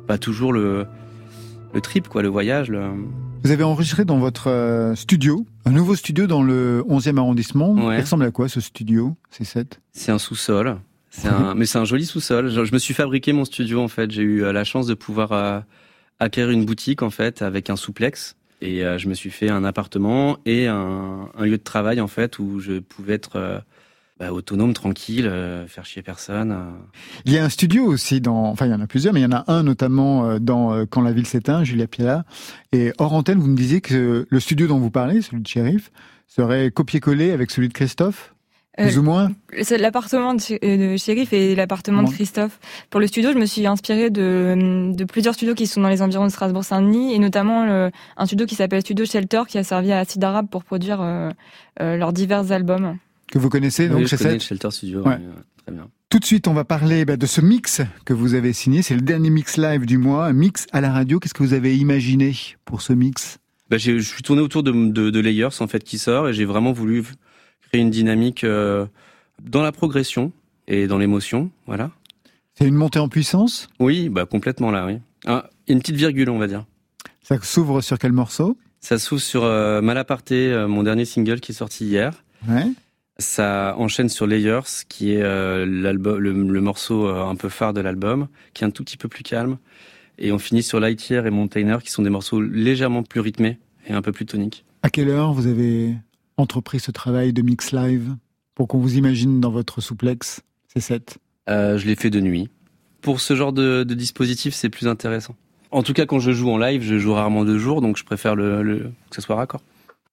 bah, 0.10 0.18
toujours 0.18 0.52
le 0.52 0.86
le 1.74 1.80
trip 1.80 2.10
quoi, 2.10 2.22
le 2.22 2.28
voyage. 2.28 2.70
Le... 2.70 2.82
Vous 3.44 3.50
avez 3.52 3.64
enregistré 3.64 4.06
dans 4.06 4.20
votre 4.20 4.50
euh, 4.50 4.94
studio, 4.96 5.46
un 5.66 5.72
nouveau 5.72 5.96
studio 5.96 6.28
dans 6.28 6.44
le 6.44 6.84
11e 6.88 7.18
arrondissement. 7.18 7.72
Ouais. 7.72 7.98
Il 7.98 8.02
ressemble 8.02 8.24
à 8.26 8.32
quoi 8.32 8.48
ce 8.48 8.62
studio 8.62 9.16
C7 9.36 9.66
C'est 9.94 10.12
un 10.12 10.20
sous-sol. 10.20 10.78
C'est 11.10 11.28
un, 11.28 11.56
mais 11.56 11.66
c'est 11.66 11.80
un 11.80 11.86
joli 11.86 12.06
sous-sol. 12.06 12.50
Je, 12.50 12.64
je 12.64 12.74
me 12.74 12.78
suis 12.78 12.94
fabriqué 12.94 13.34
mon 13.34 13.44
studio 13.44 13.82
en 13.82 13.88
fait. 13.88 14.12
J'ai 14.12 14.22
eu 14.22 14.44
euh, 14.44 14.54
la 14.54 14.64
chance 14.64 14.86
de 14.86 14.94
pouvoir 14.94 15.32
euh, 15.32 15.60
acquérir 16.20 16.52
une 16.52 16.66
boutique 16.66 17.02
en 17.02 17.10
fait 17.10 17.42
avec 17.42 17.70
un 17.70 17.76
souplex. 17.76 18.36
Et 18.62 18.86
euh, 18.86 19.00
je 19.00 19.08
me 19.10 19.16
suis 19.16 19.32
fait 19.32 19.50
un 19.50 19.64
appartement 19.64 20.38
et 20.46 20.68
un, 20.68 21.28
un 21.36 21.46
lieu 21.46 21.58
de 21.58 21.64
travail 21.64 22.00
en 22.00 22.08
fait 22.08 22.38
où 22.38 22.60
je 22.60 22.80
pouvais 22.80 23.16
être 23.16 23.38
euh, 23.38 23.60
bah, 24.22 24.32
autonome, 24.32 24.74
tranquille, 24.74 25.26
euh, 25.26 25.66
faire 25.68 25.84
chier 25.84 26.02
personne. 26.04 26.52
euh. 26.52 26.70
Il 27.26 27.34
y 27.34 27.38
a 27.40 27.44
un 27.44 27.50
studio 27.50 27.86
aussi 27.86 28.22
dans, 28.22 28.46
enfin 28.46 28.68
il 28.68 28.72
y 28.72 28.74
en 28.76 28.80
a 28.82 28.88
plusieurs, 28.88 29.14
mais 29.14 29.20
il 29.20 29.24
y 29.24 29.26
en 29.26 29.32
a 29.36 29.44
un 29.48 29.64
notamment 29.64 30.26
euh, 30.30 30.40
dans 30.40 30.86
Quand 30.86 31.02
la 31.02 31.12
ville 31.12 31.26
s'éteint, 31.26 31.64
Julia 31.64 31.88
Piala. 31.88 32.24
Et 32.72 32.94
hors 33.00 33.14
antenne, 33.14 33.40
vous 33.40 33.48
me 33.48 33.58
disiez 33.58 33.82
que 33.82 34.28
le 34.30 34.40
studio 34.40 34.68
dont 34.68 34.78
vous 34.80 34.92
parlez, 34.92 35.22
celui 35.22 35.42
de 35.42 35.48
Sheriff, 35.48 35.92
serait 36.28 36.72
copié-collé 36.72 37.32
avec 37.32 37.52
celui 37.52 37.68
de 37.68 37.74
Christophe, 37.74 38.34
plus 38.78 38.98
ou 38.98 39.04
moins. 39.04 39.32
C'est 39.64 39.78
l'appartement 39.78 40.34
de, 40.34 40.94
de 40.94 40.98
Shérif 40.98 41.34
et 41.34 41.56
l'appartement 41.56 42.04
de 42.04 42.10
Christophe. 42.16 42.58
Pour 42.90 43.02
le 43.02 43.08
studio, 43.08 43.32
je 43.34 43.38
me 43.38 43.46
suis 43.46 43.68
inspirée 43.68 44.10
de, 44.10 44.94
de 44.96 45.04
plusieurs 45.04 45.34
studios 45.34 45.56
qui 45.56 45.68
sont 45.68 45.82
dans 45.82 45.90
les 45.90 46.02
environs 46.02 46.24
de 46.26 46.32
Strasbourg-Saint-Denis 46.32 47.14
et 47.14 47.20
notamment 47.20 47.66
le- 47.66 47.92
un 48.16 48.26
studio 48.26 48.46
qui 48.46 48.56
s'appelle 48.56 48.82
Studio 48.82 49.04
Shelter 49.06 49.42
qui 49.48 49.58
a 49.58 49.64
servi 49.64 49.92
à 49.92 50.00
Acid 50.00 50.24
Arabe 50.24 50.48
pour 50.50 50.64
produire 50.64 51.02
euh, 51.02 51.30
euh, 51.82 51.98
leurs 51.98 52.14
divers 52.14 52.52
albums. 52.54 52.98
Que 53.32 53.40
vous 53.40 53.50
connaissez, 53.50 53.88
donc 53.88 54.00
Oui, 54.00 54.08
le 54.12 54.40
Shelter 54.40 54.72
Studio. 54.72 55.02
Ouais. 55.04 55.18
très 55.64 55.72
bien. 55.72 55.88
Tout 56.10 56.20
de 56.20 56.26
suite, 56.26 56.48
on 56.50 56.54
va 56.54 56.66
parler 56.66 57.06
bah, 57.06 57.16
de 57.16 57.26
ce 57.26 57.40
mix 57.40 57.82
que 58.06 58.14
vous 58.14 58.34
avez 58.34 58.52
signé. 58.52 58.82
C'est 58.82 58.96
le 58.96 59.02
dernier 59.02 59.30
mix 59.30 59.58
live 59.58 59.86
du 59.86 59.98
mois, 59.98 60.26
un 60.28 60.34
mix 60.34 60.68
à 60.74 60.82
la 60.82 60.92
radio. 60.92 61.20
Qu'est-ce 61.20 61.34
que 61.34 61.42
vous 61.42 61.54
avez 61.54 61.78
imaginé 61.78 62.36
pour 62.66 62.82
ce 62.82 62.92
mix? 62.92 63.40
Bah, 63.70 63.78
je 63.78 64.00
suis 64.00 64.22
tourné 64.22 64.42
autour 64.42 64.64
de, 64.64 64.72
de, 64.72 65.10
de 65.10 65.20
Layers 65.22 65.62
en 65.62 65.68
fait 65.68 65.82
qui 65.84 65.98
sort 65.98 66.28
et 66.28 66.34
j'ai 66.34 66.44
vraiment 66.44 66.74
voulu 66.74 67.04
créer 67.70 67.80
une 67.80 67.90
dynamique 67.90 68.44
euh, 68.44 68.86
dans 69.42 69.62
la 69.62 69.72
progression 69.72 70.34
et 70.68 70.88
dans 70.88 70.98
l'émotion, 70.98 71.50
voilà. 71.68 71.90
C'est 72.56 72.68
une 72.68 72.76
montée 72.76 73.00
en 73.00 73.08
puissance? 73.08 73.70
Oui, 73.80 74.10
bah 74.10 74.26
complètement 74.26 74.72
là, 74.72 74.86
oui. 74.86 74.98
Ah, 75.26 75.50
une 75.70 75.80
petite 75.80 75.96
virgule, 75.96 76.30
on 76.30 76.38
va 76.38 76.48
dire. 76.48 76.66
Ça 77.24 77.38
s'ouvre 77.42 77.80
sur 77.80 77.98
quel 77.98 78.12
morceau? 78.12 78.58
Ça 78.82 79.00
s'ouvre 79.00 79.22
sur 79.22 79.46
euh, 79.46 79.82
Malaparté, 79.82 80.52
euh, 80.52 80.68
mon 80.68 80.84
dernier 80.84 81.06
single 81.06 81.40
qui 81.40 81.54
est 81.54 81.56
sorti 81.56 81.86
hier. 81.86 82.12
Ouais. 82.50 82.66
Ça 83.22 83.76
enchaîne 83.78 84.10
sur 84.10 84.28
Layers, 84.28 84.60
qui 84.90 85.14
est 85.14 85.22
euh, 85.22 85.66
l'album, 85.66 86.18
le, 86.18 86.32
le 86.32 86.62
morceau 86.62 87.08
euh, 87.08 87.24
un 87.24 87.36
peu 87.36 87.50
phare 87.50 87.74
de 87.74 87.80
l'album, 87.82 88.28
qui 88.54 88.64
est 88.64 88.68
un 88.68 88.72
tout 88.72 88.84
petit 88.84 88.98
peu 88.98 89.08
plus 89.08 89.24
calme. 89.24 89.58
Et 90.18 90.32
on 90.32 90.40
finit 90.40 90.64
sur 90.64 90.80
Lightyear 90.80 91.26
et 91.26 91.32
Mountainer, 91.32 91.78
qui 91.84 91.92
sont 91.92 92.02
des 92.04 92.10
morceaux 92.10 92.42
légèrement 92.42 93.04
plus 93.04 93.20
rythmés 93.22 93.60
et 93.88 93.94
un 93.94 94.02
peu 94.02 94.12
plus 94.12 94.26
toniques. 94.26 94.66
À 94.84 94.90
quelle 94.90 95.10
heure 95.10 95.34
vous 95.34 95.48
avez 95.48 95.96
entrepris 96.38 96.80
ce 96.80 96.92
travail 96.92 97.34
de 97.34 97.42
mix 97.42 97.72
live 97.72 98.16
pour 98.56 98.68
qu'on 98.68 98.80
vous 98.80 98.98
imagine 98.98 99.40
dans 99.40 99.52
votre 99.52 99.80
souplex 99.82 100.42
C7 100.76 101.18
Euh, 101.50 101.78
je 101.78 101.86
l'ai 101.88 101.96
fait 101.96 102.10
de 102.10 102.20
nuit. 102.20 102.50
Pour 103.02 103.20
ce 103.22 103.36
genre 103.36 103.54
de, 103.54 103.84
de 103.84 103.94
dispositif, 103.94 104.54
c'est 104.54 104.70
plus 104.70 104.88
intéressant. 104.88 105.36
En 105.72 105.84
tout 105.84 105.94
cas, 105.94 106.06
quand 106.06 106.20
je 106.20 106.32
joue 106.32 106.50
en 106.52 106.58
live, 106.58 106.84
je 106.84 107.00
joue 107.00 107.14
rarement 107.14 107.46
de 107.46 107.58
jour, 107.58 107.82
donc 107.82 107.98
je 107.98 108.04
préfère 108.04 108.36
le, 108.36 108.62
le- 108.62 108.92
que 109.10 109.16
ce 109.16 109.22
soit 109.22 109.36
raccord. 109.36 109.62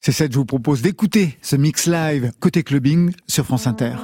C7 0.04 0.32
je 0.32 0.38
vous 0.38 0.44
propose 0.44 0.82
d'écouter 0.82 1.38
ce 1.42 1.56
mix 1.56 1.86
live 1.86 2.32
côté 2.40 2.62
clubbing 2.62 3.12
sur 3.26 3.44
France 3.44 3.66
Inter. 3.66 3.96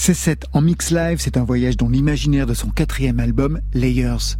C7 0.00 0.44
en 0.54 0.62
mix 0.62 0.92
live, 0.92 1.18
c'est 1.20 1.36
un 1.36 1.44
voyage 1.44 1.76
dans 1.76 1.90
l'imaginaire 1.90 2.46
de 2.46 2.54
son 2.54 2.70
quatrième 2.70 3.20
album, 3.20 3.60
Layers. 3.74 4.38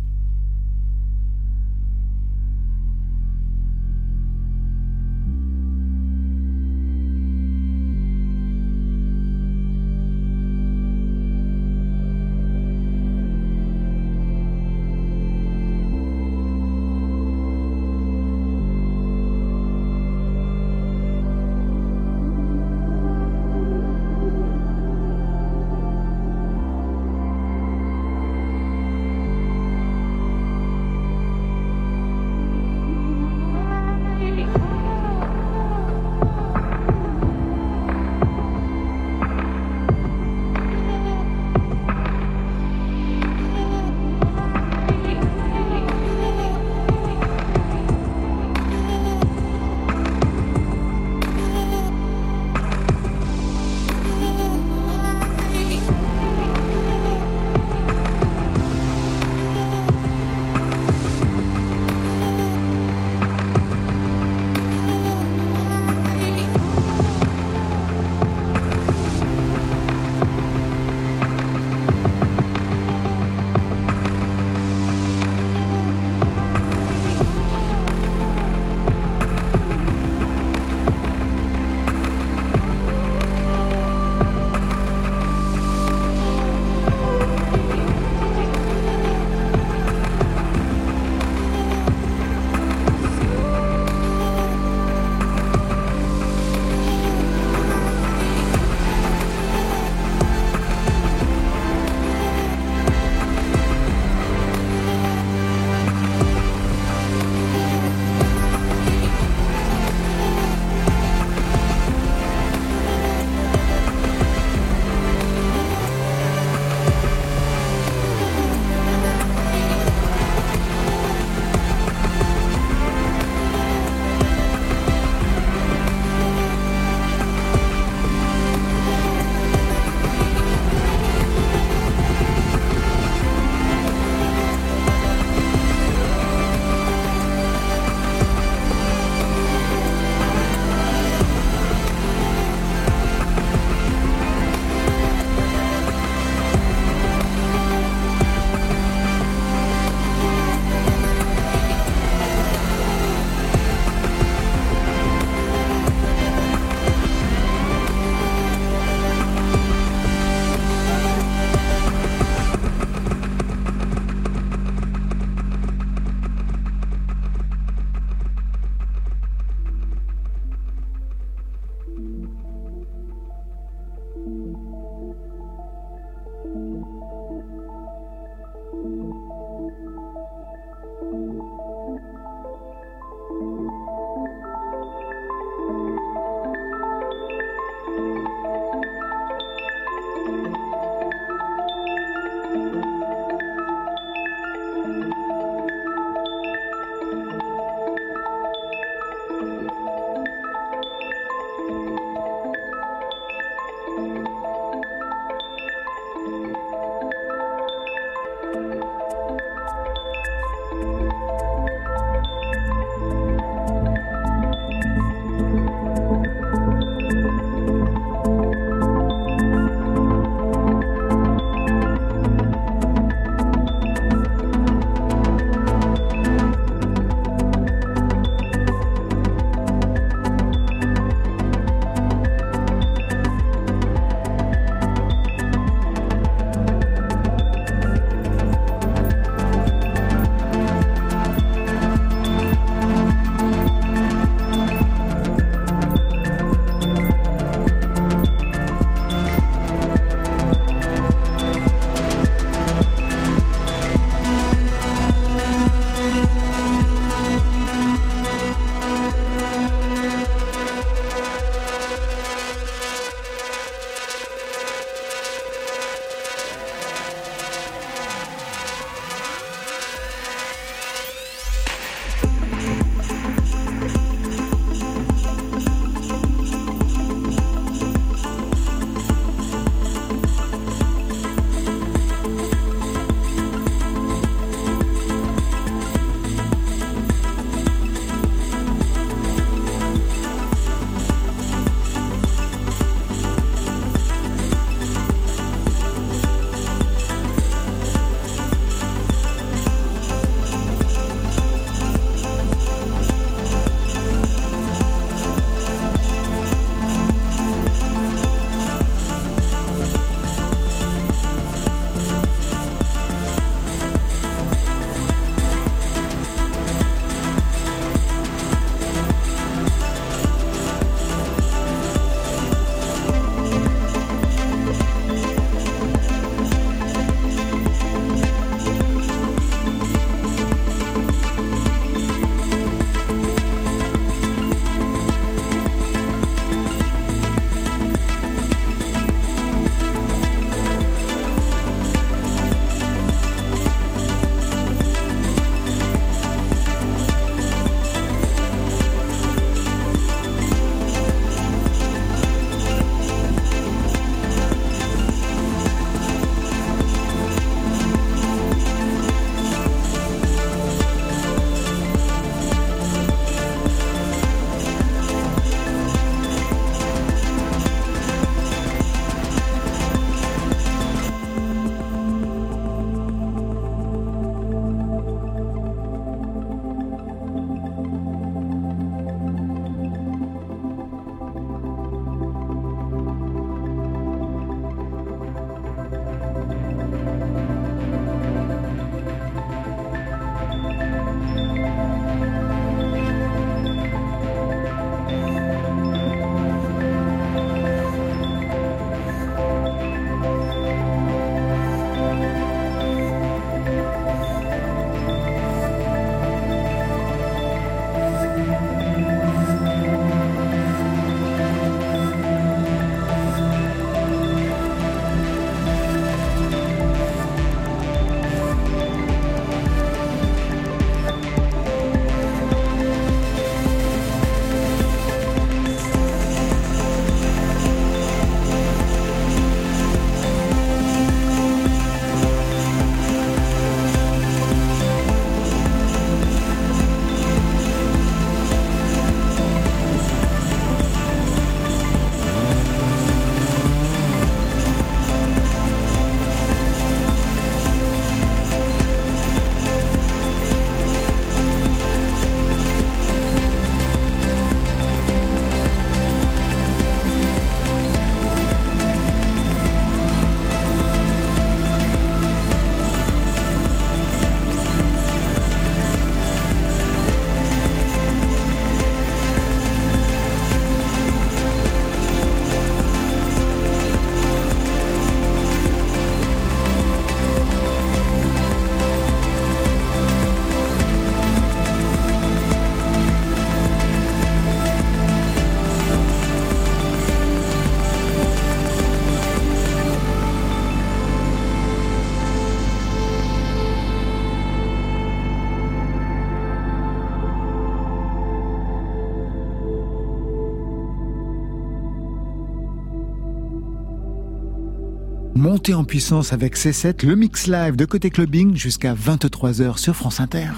Montez 505.41 505.73
en 505.73 505.85
puissance 505.85 506.35
avec 506.35 506.55
C7, 506.55 507.07
le 507.07 507.17
mix 507.17 507.47
live 507.47 507.75
de 507.75 507.87
côté 507.87 508.11
clubbing 508.11 508.55
jusqu'à 508.59 508.93
23h 508.93 509.79
sur 509.79 509.97
France 509.97 510.21
Inter. 510.21 510.51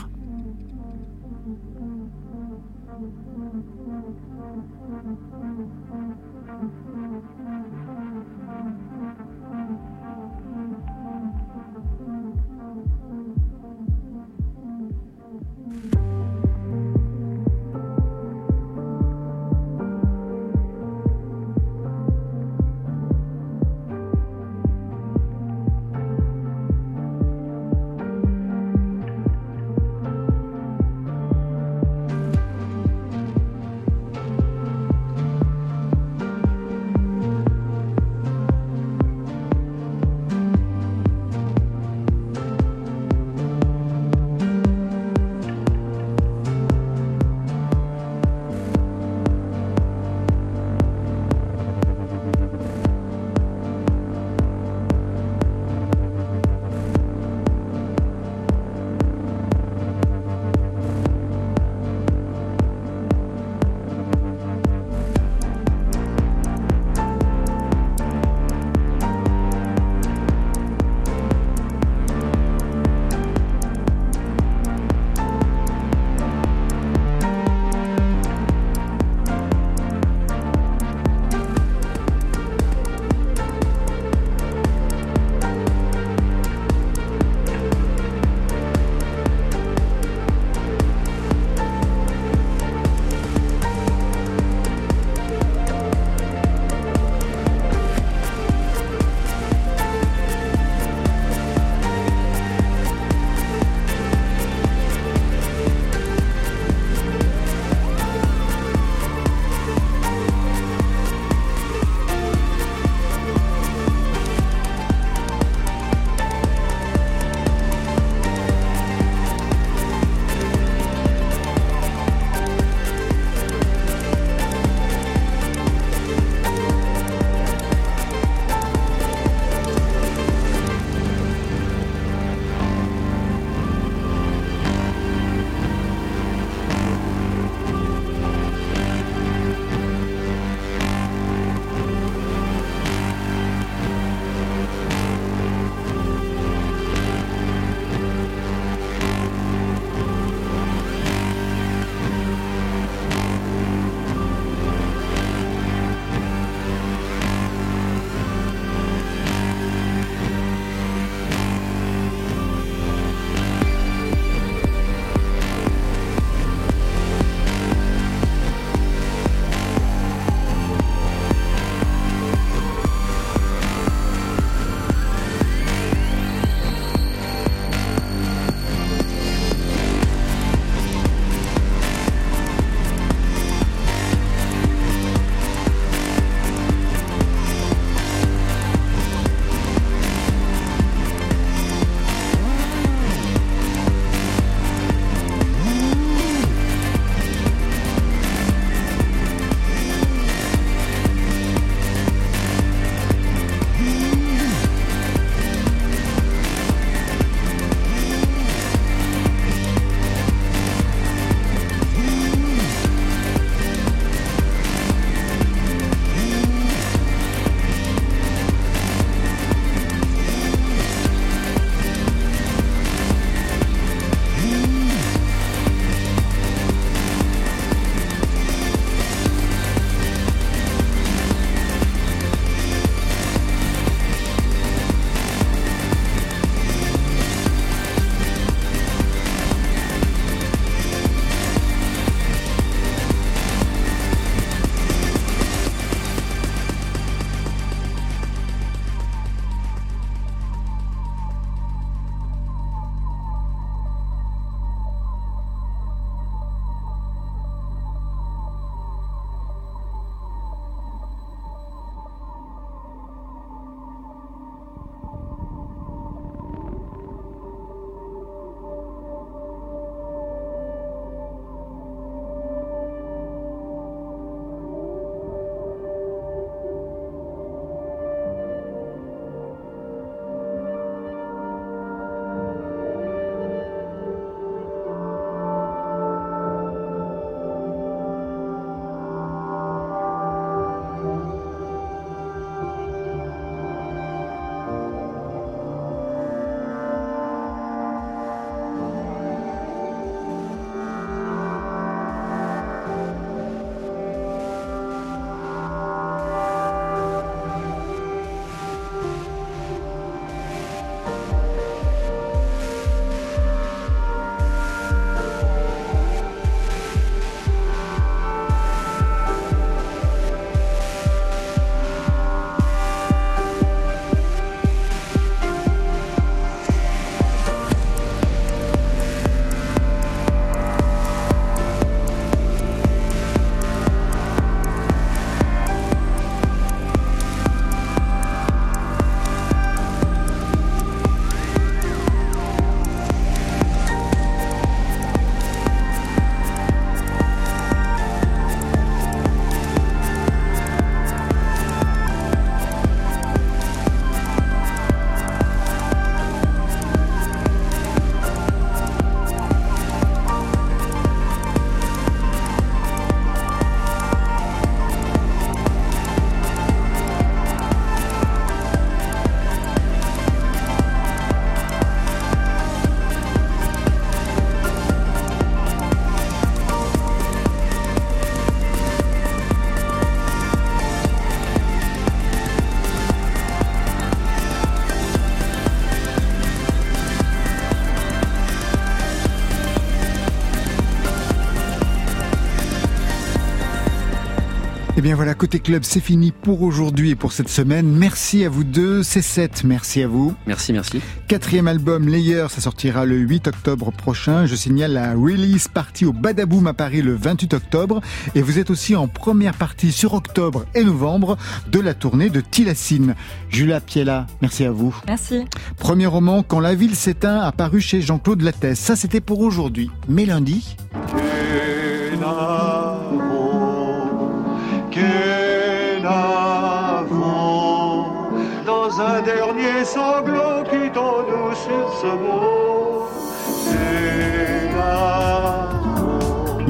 Eh 395.02 395.06
bien 395.06 395.16
voilà, 395.16 395.34
côté 395.34 395.58
club, 395.58 395.82
c'est 395.82 395.98
fini 395.98 396.30
pour 396.30 396.62
aujourd'hui 396.62 397.10
et 397.10 397.14
pour 397.16 397.32
cette 397.32 397.48
semaine. 397.48 397.86
Merci 397.86 398.44
à 398.44 398.48
vous 398.48 398.62
deux, 398.62 399.02
c'est 399.02 399.20
7 399.20 399.64
merci 399.64 400.00
à 400.00 400.06
vous. 400.06 400.32
Merci, 400.46 400.72
merci. 400.72 401.00
Quatrième 401.26 401.66
album, 401.66 402.06
Layer, 402.06 402.46
ça 402.50 402.60
sortira 402.60 403.04
le 403.04 403.16
8 403.16 403.48
octobre 403.48 403.90
prochain. 403.90 404.46
Je 404.46 404.54
signale 404.54 404.92
la 404.92 405.14
release 405.14 405.66
partie 405.66 406.04
au 406.04 406.12
Badaboom 406.12 406.68
à 406.68 406.72
Paris 406.72 407.02
le 407.02 407.16
28 407.16 407.54
octobre. 407.54 408.00
Et 408.36 408.42
vous 408.42 408.60
êtes 408.60 408.70
aussi 408.70 408.94
en 408.94 409.08
première 409.08 409.54
partie 409.54 409.90
sur 409.90 410.14
octobre 410.14 410.66
et 410.72 410.84
novembre 410.84 411.36
de 411.66 411.80
la 411.80 411.94
tournée 411.94 412.30
de 412.30 412.40
Tilacine. 412.40 413.16
Julia 413.48 413.80
Piella, 413.80 414.28
merci 414.40 414.64
à 414.64 414.70
vous. 414.70 414.94
Merci. 415.08 415.46
Premier 415.78 416.06
roman, 416.06 416.44
Quand 416.44 416.60
la 416.60 416.76
ville 416.76 416.94
s'éteint, 416.94 417.40
apparu 417.40 417.80
chez 417.80 418.02
Jean-Claude 418.02 418.42
Lattès. 418.42 418.78
Ça, 418.78 418.94
c'était 418.94 419.20
pour 419.20 419.40
aujourd'hui. 419.40 419.90
Mais 420.08 420.26
lundi, 420.26 420.76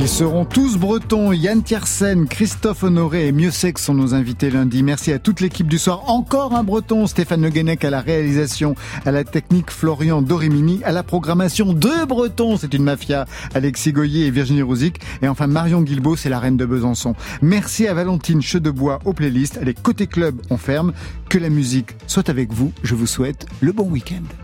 ils 0.02 0.08
seront 0.08 0.44
tous 0.44 0.78
bretons. 0.78 1.32
Yann 1.32 1.62
Tiersen, 1.62 2.26
Christophe 2.26 2.82
Honoré 2.82 3.28
et 3.28 3.32
Mieux 3.32 3.52
sont 3.52 3.94
nos 3.94 4.14
invités 4.14 4.50
lundi. 4.50 4.82
Merci 4.82 5.12
à 5.12 5.20
toute 5.20 5.40
l'équipe 5.40 5.68
du 5.68 5.78
soir. 5.78 6.10
Encore 6.10 6.56
un 6.56 6.64
breton, 6.64 7.06
Stéphane 7.06 7.42
Le 7.42 7.50
Guenec 7.50 7.84
à 7.84 7.90
la 7.90 8.00
réalisation, 8.00 8.74
à 9.04 9.12
la 9.12 9.22
technique 9.22 9.70
Florian 9.70 10.20
Dorimini, 10.20 10.80
à 10.82 10.90
la 10.90 11.04
programmation. 11.04 11.72
Deux 11.72 12.04
bretons, 12.04 12.56
c'est 12.56 12.74
une 12.74 12.82
mafia. 12.82 13.26
Alexis 13.54 13.92
Goyer 13.92 14.26
et 14.26 14.30
Virginie 14.32 14.62
Rouzic. 14.62 14.98
Et 15.22 15.28
enfin 15.28 15.46
Marion 15.46 15.82
Guilbault, 15.82 16.16
c'est 16.16 16.30
la 16.30 16.40
reine 16.40 16.56
de 16.56 16.66
Besançon. 16.66 17.14
Merci 17.40 17.86
à 17.86 17.94
Valentine 17.94 18.42
Chedebois 18.42 18.98
aux 19.04 19.12
playlists. 19.12 19.58
Allez, 19.58 19.74
côté 19.74 20.08
club, 20.08 20.34
on 20.50 20.56
ferme. 20.56 20.92
Que 21.28 21.38
la 21.38 21.48
musique 21.48 21.90
soit 22.08 22.28
avec 22.28 22.52
vous. 22.52 22.72
Je 22.82 22.96
vous 22.96 23.06
souhaite 23.06 23.46
le 23.60 23.70
bon 23.70 23.88
week-end. 23.88 24.34